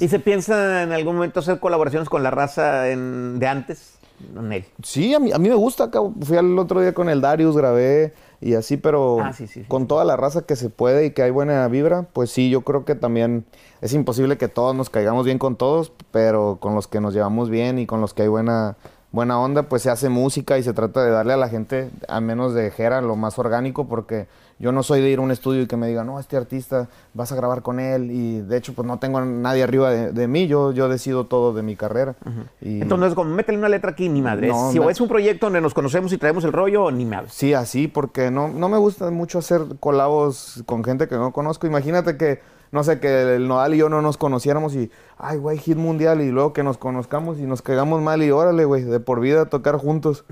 ¿Y 0.00 0.08
se 0.08 0.18
piensa 0.18 0.82
en 0.82 0.90
algún 0.92 1.14
momento 1.16 1.38
hacer 1.40 1.60
colaboraciones 1.60 2.08
con 2.08 2.22
la 2.24 2.30
raza 2.32 2.88
en- 2.90 3.38
de 3.38 3.46
antes? 3.46 3.94
Nel. 4.32 4.64
Sí, 4.82 5.12
a 5.14 5.18
mí, 5.20 5.32
a 5.32 5.38
mí 5.38 5.48
me 5.48 5.54
gusta. 5.56 5.90
Fui 6.22 6.36
al 6.36 6.58
otro 6.58 6.80
día 6.80 6.94
con 6.94 7.08
el 7.08 7.20
Darius, 7.20 7.56
grabé 7.56 8.14
y 8.40 8.54
así, 8.54 8.76
pero 8.76 9.18
Ah, 9.20 9.32
sí, 9.32 9.46
sí, 9.46 9.60
sí. 9.62 9.66
con 9.68 9.86
toda 9.88 10.04
la 10.04 10.16
raza 10.16 10.42
que 10.42 10.54
se 10.56 10.70
puede 10.70 11.06
y 11.06 11.10
que 11.10 11.22
hay 11.22 11.30
buena 11.30 11.66
vibra, 11.68 12.06
pues 12.12 12.30
sí, 12.30 12.48
yo 12.48 12.62
creo 12.62 12.84
que 12.84 12.94
también 12.94 13.44
es 13.80 13.92
imposible 13.92 14.38
que 14.38 14.48
todos 14.48 14.74
nos 14.74 14.88
caigamos 14.88 15.24
bien 15.26 15.38
con 15.38 15.56
todos, 15.56 15.92
pero 16.12 16.58
con 16.60 16.74
los 16.74 16.86
que 16.88 17.00
nos 17.00 17.12
llevamos 17.12 17.50
bien 17.50 17.78
y 17.78 17.86
con 17.86 18.00
los 18.00 18.14
que 18.14 18.22
hay 18.22 18.28
buena, 18.28 18.76
buena 19.14 19.38
onda, 19.38 19.62
pues 19.62 19.82
se 19.82 19.90
hace 19.90 20.08
música 20.08 20.58
y 20.58 20.64
se 20.64 20.72
trata 20.72 21.04
de 21.04 21.10
darle 21.10 21.34
a 21.34 21.36
la 21.36 21.48
gente, 21.48 21.88
al 22.08 22.22
menos 22.22 22.52
de 22.52 22.72
Jera, 22.72 23.00
lo 23.00 23.14
más 23.14 23.38
orgánico, 23.38 23.86
porque 23.86 24.26
yo 24.58 24.72
no 24.72 24.82
soy 24.82 25.00
de 25.00 25.08
ir 25.08 25.20
a 25.20 25.22
un 25.22 25.30
estudio 25.30 25.62
y 25.62 25.66
que 25.68 25.76
me 25.76 25.86
digan, 25.86 26.06
no, 26.06 26.18
este 26.18 26.36
artista, 26.36 26.88
vas 27.12 27.30
a 27.30 27.36
grabar 27.36 27.62
con 27.62 27.78
él, 27.78 28.10
y 28.10 28.40
de 28.40 28.56
hecho, 28.56 28.74
pues 28.74 28.88
no 28.88 28.98
tengo 28.98 29.18
a 29.18 29.24
nadie 29.24 29.62
arriba 29.62 29.90
de, 29.90 30.10
de 30.10 30.26
mí, 30.26 30.48
yo, 30.48 30.72
yo 30.72 30.88
decido 30.88 31.26
todo 31.26 31.52
de 31.52 31.62
mi 31.62 31.76
carrera. 31.76 32.16
y... 32.60 32.80
Entonces 32.80 33.14
como, 33.14 33.30
métele 33.30 33.56
una 33.56 33.68
letra 33.68 33.92
aquí, 33.92 34.08
ni 34.08 34.20
madre. 34.20 34.48
No, 34.48 34.72
si 34.72 34.80
o 34.80 34.90
es 34.90 35.00
un 35.00 35.06
proyecto 35.06 35.46
donde 35.46 35.60
nos 35.60 35.74
conocemos 35.74 36.12
y 36.12 36.18
traemos 36.18 36.42
el 36.42 36.52
rollo, 36.52 36.90
ni 36.90 37.04
madre. 37.04 37.28
Sí, 37.30 37.54
así, 37.54 37.86
porque 37.86 38.32
no, 38.32 38.48
no 38.48 38.68
me 38.68 38.78
gusta 38.78 39.08
mucho 39.12 39.38
hacer 39.38 39.62
colabos 39.78 40.64
con 40.66 40.82
gente 40.82 41.06
que 41.06 41.14
no 41.14 41.32
conozco. 41.32 41.68
Imagínate 41.68 42.16
que, 42.16 42.40
no 42.74 42.84
sé, 42.84 42.98
que 42.98 43.36
el 43.36 43.48
Nodal 43.48 43.72
y 43.74 43.78
yo 43.78 43.88
no 43.88 44.02
nos 44.02 44.18
conociéramos 44.18 44.74
y, 44.74 44.90
ay, 45.16 45.38
güey, 45.38 45.58
hit 45.58 45.76
mundial, 45.76 46.20
y 46.20 46.30
luego 46.30 46.52
que 46.52 46.64
nos 46.64 46.76
conozcamos 46.76 47.38
y 47.38 47.42
nos 47.42 47.62
caigamos 47.62 48.02
mal 48.02 48.22
y 48.22 48.30
órale, 48.30 48.64
güey, 48.64 48.82
de 48.82 49.00
por 49.00 49.20
vida 49.20 49.46
tocar 49.46 49.76
juntos. 49.76 50.24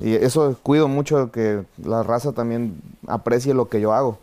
Y 0.00 0.14
eso 0.14 0.56
cuido 0.62 0.88
mucho 0.88 1.30
que 1.30 1.62
la 1.76 2.02
raza 2.02 2.32
también 2.32 2.80
aprecie 3.06 3.54
lo 3.54 3.68
que 3.68 3.80
yo 3.80 3.92
hago. 3.92 4.18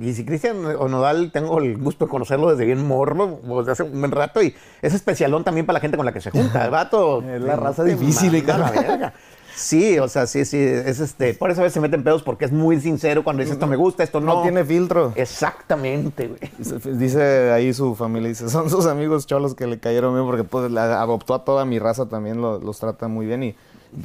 Y 0.00 0.14
si 0.14 0.24
Cristian 0.24 0.64
Onodal, 0.78 1.30
tengo 1.32 1.60
el 1.60 1.78
gusto 1.78 2.06
de 2.06 2.10
conocerlo 2.10 2.50
desde 2.50 2.64
bien 2.64 2.84
morro, 2.84 3.38
o 3.48 3.60
desde 3.60 3.72
hace 3.72 3.82
un 3.84 4.00
buen 4.00 4.10
rato, 4.10 4.42
y 4.42 4.52
es 4.82 4.92
especialón 4.92 5.44
también 5.44 5.64
para 5.64 5.74
la 5.74 5.80
gente 5.80 5.96
con 5.96 6.04
la 6.04 6.12
que 6.12 6.20
se 6.20 6.32
junta. 6.32 6.64
El 6.64 6.72
vato. 6.72 7.22
Es 7.22 7.40
la 7.40 7.54
raza 7.54 7.84
difícil, 7.84 8.34
y 8.34 8.42
cara. 8.42 9.14
Sí, 9.54 9.98
o 9.98 10.08
sea, 10.08 10.26
sí, 10.26 10.44
sí, 10.44 10.58
es 10.58 11.00
este. 11.00 11.34
Por 11.34 11.50
eso 11.50 11.60
a 11.60 11.64
veces 11.64 11.74
se 11.74 11.80
meten 11.80 12.02
pedos 12.04 12.22
porque 12.22 12.44
es 12.44 12.52
muy 12.52 12.80
sincero 12.80 13.22
cuando 13.24 13.42
dice 13.42 13.54
esto 13.54 13.66
me 13.66 13.76
gusta, 13.76 14.02
esto 14.02 14.20
no. 14.20 14.36
No, 14.36 14.42
tiene 14.42 14.64
filtro. 14.64 15.12
Exactamente, 15.16 16.28
güey. 16.28 16.40
Dice- 16.58 16.92
Dice 16.92 17.50
ahí 17.52 17.72
su 17.74 17.94
familia, 17.94 18.28
dice, 18.28 18.48
son 18.48 18.70
sus 18.70 18.86
amigos 18.86 19.26
cholos 19.26 19.54
que 19.54 19.66
le 19.66 19.78
cayeron 19.78 20.14
bien 20.14 20.26
porque 20.26 20.44
pues 20.44 20.70
la 20.70 21.00
adoptó 21.02 21.34
a 21.34 21.44
toda 21.44 21.64
mi 21.64 21.78
raza 21.78 22.08
también, 22.08 22.40
lo- 22.40 22.58
los 22.58 22.78
trata 22.78 23.08
muy 23.08 23.26
bien 23.26 23.42
y 23.42 23.54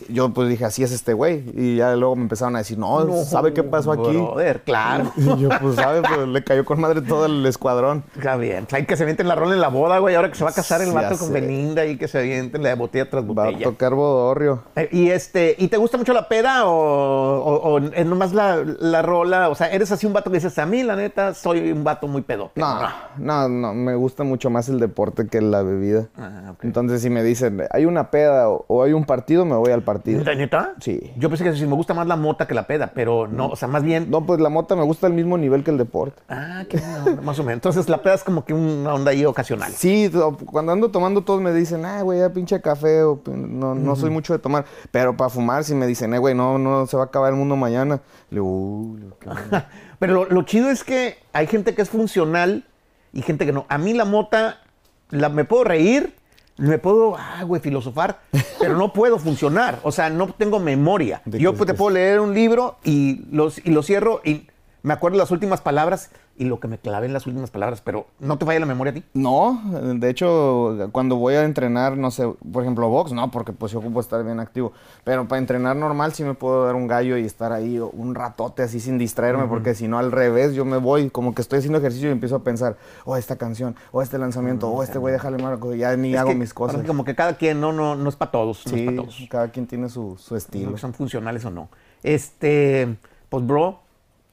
yo 0.09 0.29
pues 0.33 0.49
dije, 0.49 0.65
así 0.65 0.83
es 0.83 0.91
este 0.91 1.13
güey 1.13 1.43
y 1.55 1.77
ya 1.77 1.95
luego 1.95 2.15
me 2.15 2.23
empezaron 2.23 2.55
a 2.55 2.59
decir, 2.59 2.77
no, 2.77 3.05
¿sabe 3.23 3.53
qué 3.53 3.63
pasó 3.63 3.91
aquí? 3.91 4.15
Brother, 4.17 4.61
claro. 4.63 5.11
Y 5.17 5.41
yo, 5.41 5.49
pues, 5.61 5.75
¿sabe? 5.75 6.01
Pues 6.01 6.27
le 6.27 6.43
cayó 6.43 6.65
con 6.65 6.79
madre 6.81 7.01
todo 7.01 7.25
el 7.25 7.45
escuadrón. 7.45 8.03
Está 8.15 8.35
bien. 8.37 8.67
Hay 8.71 8.85
que 8.85 8.97
se 8.97 9.03
avienten 9.03 9.27
la 9.27 9.35
rola 9.35 9.53
en 9.53 9.61
la 9.61 9.67
boda, 9.69 9.99
güey. 9.99 10.15
Ahora 10.15 10.29
que 10.29 10.35
se 10.35 10.43
va 10.43 10.49
a 10.49 10.53
casar 10.53 10.81
el 10.81 10.91
vato 10.91 11.17
con. 11.17 11.31
Belinda 11.33 11.85
y 11.85 11.97
que 11.97 12.07
se 12.07 12.19
avienten 12.19 12.63
la 12.63 12.75
botella 12.75 13.09
tras 13.09 13.23
Va 13.23 13.27
a 13.27 13.45
botella. 13.47 13.63
tocar 13.65 13.93
bodorrio. 13.93 14.63
Eh, 14.75 14.89
Y 14.91 15.09
este, 15.09 15.55
¿y 15.57 15.67
te 15.67 15.77
gusta 15.77 15.97
mucho 15.97 16.13
la 16.13 16.27
peda 16.27 16.65
o, 16.65 16.71
o- 16.71 17.73
o 17.73 17.77
es 17.79 18.05
nomás 18.05 18.33
la, 18.33 18.63
la 18.79 19.01
rola? 19.01 19.49
O 19.49 19.55
sea, 19.55 19.67
eres 19.71 19.91
así 19.91 20.05
un 20.07 20.13
vato 20.13 20.29
que 20.31 20.37
dices, 20.37 20.57
a 20.57 20.65
mí, 20.65 20.83
la 20.83 20.95
neta, 20.95 21.33
soy 21.33 21.71
un 21.71 21.83
vato 21.83 22.07
muy 22.07 22.21
pedo. 22.21 22.51
No, 22.55 22.79
no, 23.17 23.49
no, 23.49 23.73
me 23.73 23.95
gusta 23.95 24.23
mucho 24.23 24.49
más 24.49 24.69
el 24.69 24.79
deporte 24.79 25.27
que 25.27 25.41
la 25.41 25.61
bebida. 25.61 26.07
Ah, 26.17 26.51
ok. 26.53 26.63
Entonces, 26.63 27.01
si 27.01 27.09
me 27.09 27.23
dicen, 27.23 27.63
hay 27.71 27.85
una 27.85 28.09
peda 28.11 28.49
o, 28.49 28.65
o 28.67 28.83
hay 28.83 28.93
un 28.93 29.05
partido, 29.05 29.45
me 29.45 29.55
voy 29.55 29.71
al 29.75 29.83
partido. 29.83 30.23
¿La 30.23 30.33
neta? 30.33 30.73
Sí. 30.79 31.11
Yo 31.17 31.29
pensé 31.29 31.43
que 31.43 31.51
me 31.51 31.75
gusta 31.75 31.93
más 31.93 32.07
la 32.07 32.15
mota 32.15 32.47
que 32.47 32.55
la 32.55 32.65
peda, 32.65 32.91
pero 32.95 33.27
no, 33.27 33.49
o 33.49 33.55
sea, 33.55 33.67
más 33.67 33.83
bien. 33.83 34.09
No, 34.09 34.25
pues 34.25 34.39
la 34.39 34.49
mota 34.49 34.75
me 34.75 34.83
gusta 34.83 35.07
al 35.07 35.13
mismo 35.13 35.37
nivel 35.37 35.63
que 35.63 35.71
el 35.71 35.77
deporte. 35.77 36.21
Ah, 36.29 36.63
qué 36.69 36.77
onda, 37.05 37.21
más 37.21 37.37
o 37.39 37.43
menos. 37.43 37.57
Entonces 37.57 37.87
la 37.89 38.01
peda 38.01 38.15
es 38.15 38.23
como 38.23 38.43
que 38.45 38.53
una 38.53 38.93
onda 38.93 39.11
ahí 39.11 39.23
ocasional. 39.25 39.71
Sí, 39.73 40.11
cuando 40.45 40.71
ando 40.71 40.89
tomando 40.89 41.23
todos 41.23 41.41
me 41.41 41.53
dicen, 41.53 41.85
ah, 41.85 42.01
güey, 42.01 42.19
ya 42.19 42.29
pinche 42.33 42.59
café, 42.61 43.03
o 43.03 43.17
pin- 43.23 43.59
no, 43.59 43.75
no 43.75 43.95
soy 43.95 44.09
mucho 44.09 44.33
de 44.33 44.39
tomar. 44.39 44.65
Pero 44.91 45.15
para 45.15 45.29
fumar, 45.29 45.63
si 45.63 45.75
me 45.75 45.85
dicen, 45.87 46.13
eh, 46.13 46.17
güey, 46.17 46.33
no, 46.33 46.57
no 46.57 46.87
se 46.87 46.97
va 46.97 47.03
a 47.03 47.05
acabar 47.07 47.31
el 47.33 47.37
mundo 47.37 47.55
mañana. 47.55 48.01
Le 48.29 48.35
digo, 48.37 48.47
uh, 48.47 48.97
qué 49.19 49.27
bueno. 49.29 49.63
Pero 49.99 50.13
lo, 50.13 50.25
lo 50.25 50.41
chido 50.43 50.69
es 50.69 50.83
que 50.83 51.17
hay 51.33 51.47
gente 51.47 51.75
que 51.75 51.81
es 51.81 51.89
funcional 51.89 52.65
y 53.13 53.21
gente 53.21 53.45
que 53.45 53.51
no. 53.53 53.65
A 53.69 53.77
mí 53.77 53.93
la 53.93 54.05
mota, 54.05 54.61
la, 55.09 55.29
me 55.29 55.45
puedo 55.45 55.63
reír, 55.63 56.15
me 56.57 56.77
puedo, 56.77 57.15
ah, 57.17 57.43
güey, 57.43 57.61
filosofar, 57.61 58.19
pero 58.59 58.77
no 58.77 58.93
puedo 58.93 59.19
funcionar. 59.19 59.79
O 59.83 59.91
sea, 59.91 60.09
no 60.09 60.27
tengo 60.33 60.59
memoria. 60.59 61.21
¿De 61.25 61.39
Yo 61.39 61.53
pues, 61.53 61.67
te 61.67 61.73
puedo 61.73 61.91
leer 61.91 62.19
un 62.19 62.33
libro 62.33 62.77
y, 62.83 63.25
los, 63.31 63.59
y 63.65 63.71
lo 63.71 63.83
cierro 63.83 64.21
y 64.23 64.47
me 64.81 64.93
acuerdo 64.93 65.17
las 65.17 65.31
últimas 65.31 65.61
palabras 65.61 66.11
y 66.37 66.45
lo 66.45 66.59
que 66.59 66.67
me 66.67 66.77
clavé 66.77 67.05
en 67.05 67.13
las 67.13 67.27
últimas 67.27 67.49
palabras, 67.49 67.81
pero 67.81 68.07
no 68.19 68.37
te 68.37 68.45
falla 68.45 68.59
la 68.59 68.65
memoria 68.65 68.91
a 68.91 68.93
ti. 68.93 69.03
No, 69.13 69.61
de 69.71 70.09
hecho, 70.09 70.89
cuando 70.91 71.15
voy 71.15 71.35
a 71.35 71.43
entrenar, 71.43 71.97
no 71.97 72.11
sé, 72.11 72.27
por 72.51 72.63
ejemplo, 72.63 72.89
box, 72.89 73.13
no, 73.13 73.31
porque 73.31 73.53
pues 73.53 73.71
yo 73.71 73.79
ocupo 73.79 74.01
estar 74.01 74.23
bien 74.23 74.39
activo. 74.39 74.73
Pero 75.05 75.27
para 75.27 75.39
entrenar 75.39 75.77
normal 75.77 76.13
sí 76.13 76.23
me 76.23 76.33
puedo 76.33 76.65
dar 76.65 76.75
un 76.75 76.87
gallo 76.87 77.17
y 77.17 77.23
estar 77.23 77.53
ahí 77.53 77.79
un 77.79 78.15
ratote 78.15 78.63
así 78.63 78.79
sin 78.81 78.97
distraerme, 78.97 79.45
porque 79.45 79.75
si 79.75 79.87
no 79.87 79.97
al 79.97 80.11
revés 80.11 80.53
yo 80.53 80.65
me 80.65 80.77
voy, 80.77 81.09
como 81.09 81.33
que 81.33 81.41
estoy 81.41 81.59
haciendo 81.59 81.79
ejercicio 81.79 82.09
y 82.09 82.11
empiezo 82.11 82.35
a 82.35 82.43
pensar, 82.43 82.75
oh, 83.05 83.15
esta 83.15 83.37
canción, 83.37 83.75
o 83.91 84.01
este 84.01 84.17
lanzamiento, 84.17 84.69
o 84.69 84.83
este 84.83 84.97
güey, 84.97 85.13
déjale 85.13 85.41
marco, 85.41 85.73
ya 85.73 85.95
ni 85.95 86.13
Es 86.13 86.19
hago 86.19 86.29
que 86.29 86.35
mis 86.35 86.53
cosas. 86.53 86.75
parece 86.75 86.87
Como 86.87 87.05
que 87.05 87.15
cada 87.15 87.37
quien, 87.37 87.61
no, 87.61 87.71
no, 87.71 87.95
no 87.95 88.09
es 88.09 88.15
para 88.17 88.31
todos. 88.31 88.65
no 88.65 88.73
es 88.73 88.79
Sí, 88.79 88.85
para 88.85 88.97
todos. 88.97 89.27
cada 89.29 89.47
quien 89.49 89.67
tiene 89.67 89.87
su, 89.87 90.17
estilo. 90.35 90.73
que 90.73 90.79
son 90.79 90.93
funcionales 90.93 91.45
o 91.45 91.51
no. 91.51 91.69
Este, 92.03 92.97
pues, 93.29 93.45
bro, 93.47 93.84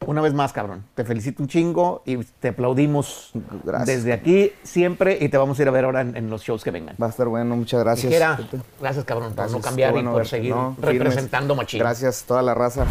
una 0.06 0.20
vez 0.20 0.34
más, 0.34 0.52
cabrón. 0.52 0.84
Te 0.94 1.04
felicito 1.04 1.42
un 1.42 1.48
chingo 1.48 2.02
y 2.04 2.16
te 2.18 2.48
aplaudimos 2.48 3.30
Gracias. 3.64 3.86
desde 3.98 4.12
aquí 4.12 4.52
siempre 4.62 5.18
y 5.20 5.28
te 5.28 5.36
vamos 5.38 5.58
a 5.58 5.62
ir 5.62 5.68
a 5.68 5.70
ver 5.70 5.84
ahora 5.84 6.00
en, 6.00 6.16
en 6.16 6.30
los 6.30 6.42
shows 6.42 6.62
que 6.64 6.70
vengan. 6.70 6.96
Va 7.00 7.06
a 7.06 7.10
estar 7.10 7.28
bueno, 7.28 7.56
muchas 7.56 7.80
gracias. 7.82 8.10
Dijera, 8.10 8.38
gracias, 8.80 9.04
cabrón, 9.04 9.28
por 9.28 9.36
Gracias, 9.36 9.52
no 9.58 9.60
cambiar 9.64 9.90
y 9.90 9.92
bueno 9.94 10.14
verte. 10.14 10.30
seguir 10.30 10.50
No, 10.54 10.76
representando 10.80 11.54
machín. 11.54 11.80
Gracias, 11.80 12.24
toda 12.26 12.42
la 12.42 12.54
raza. 12.54 12.86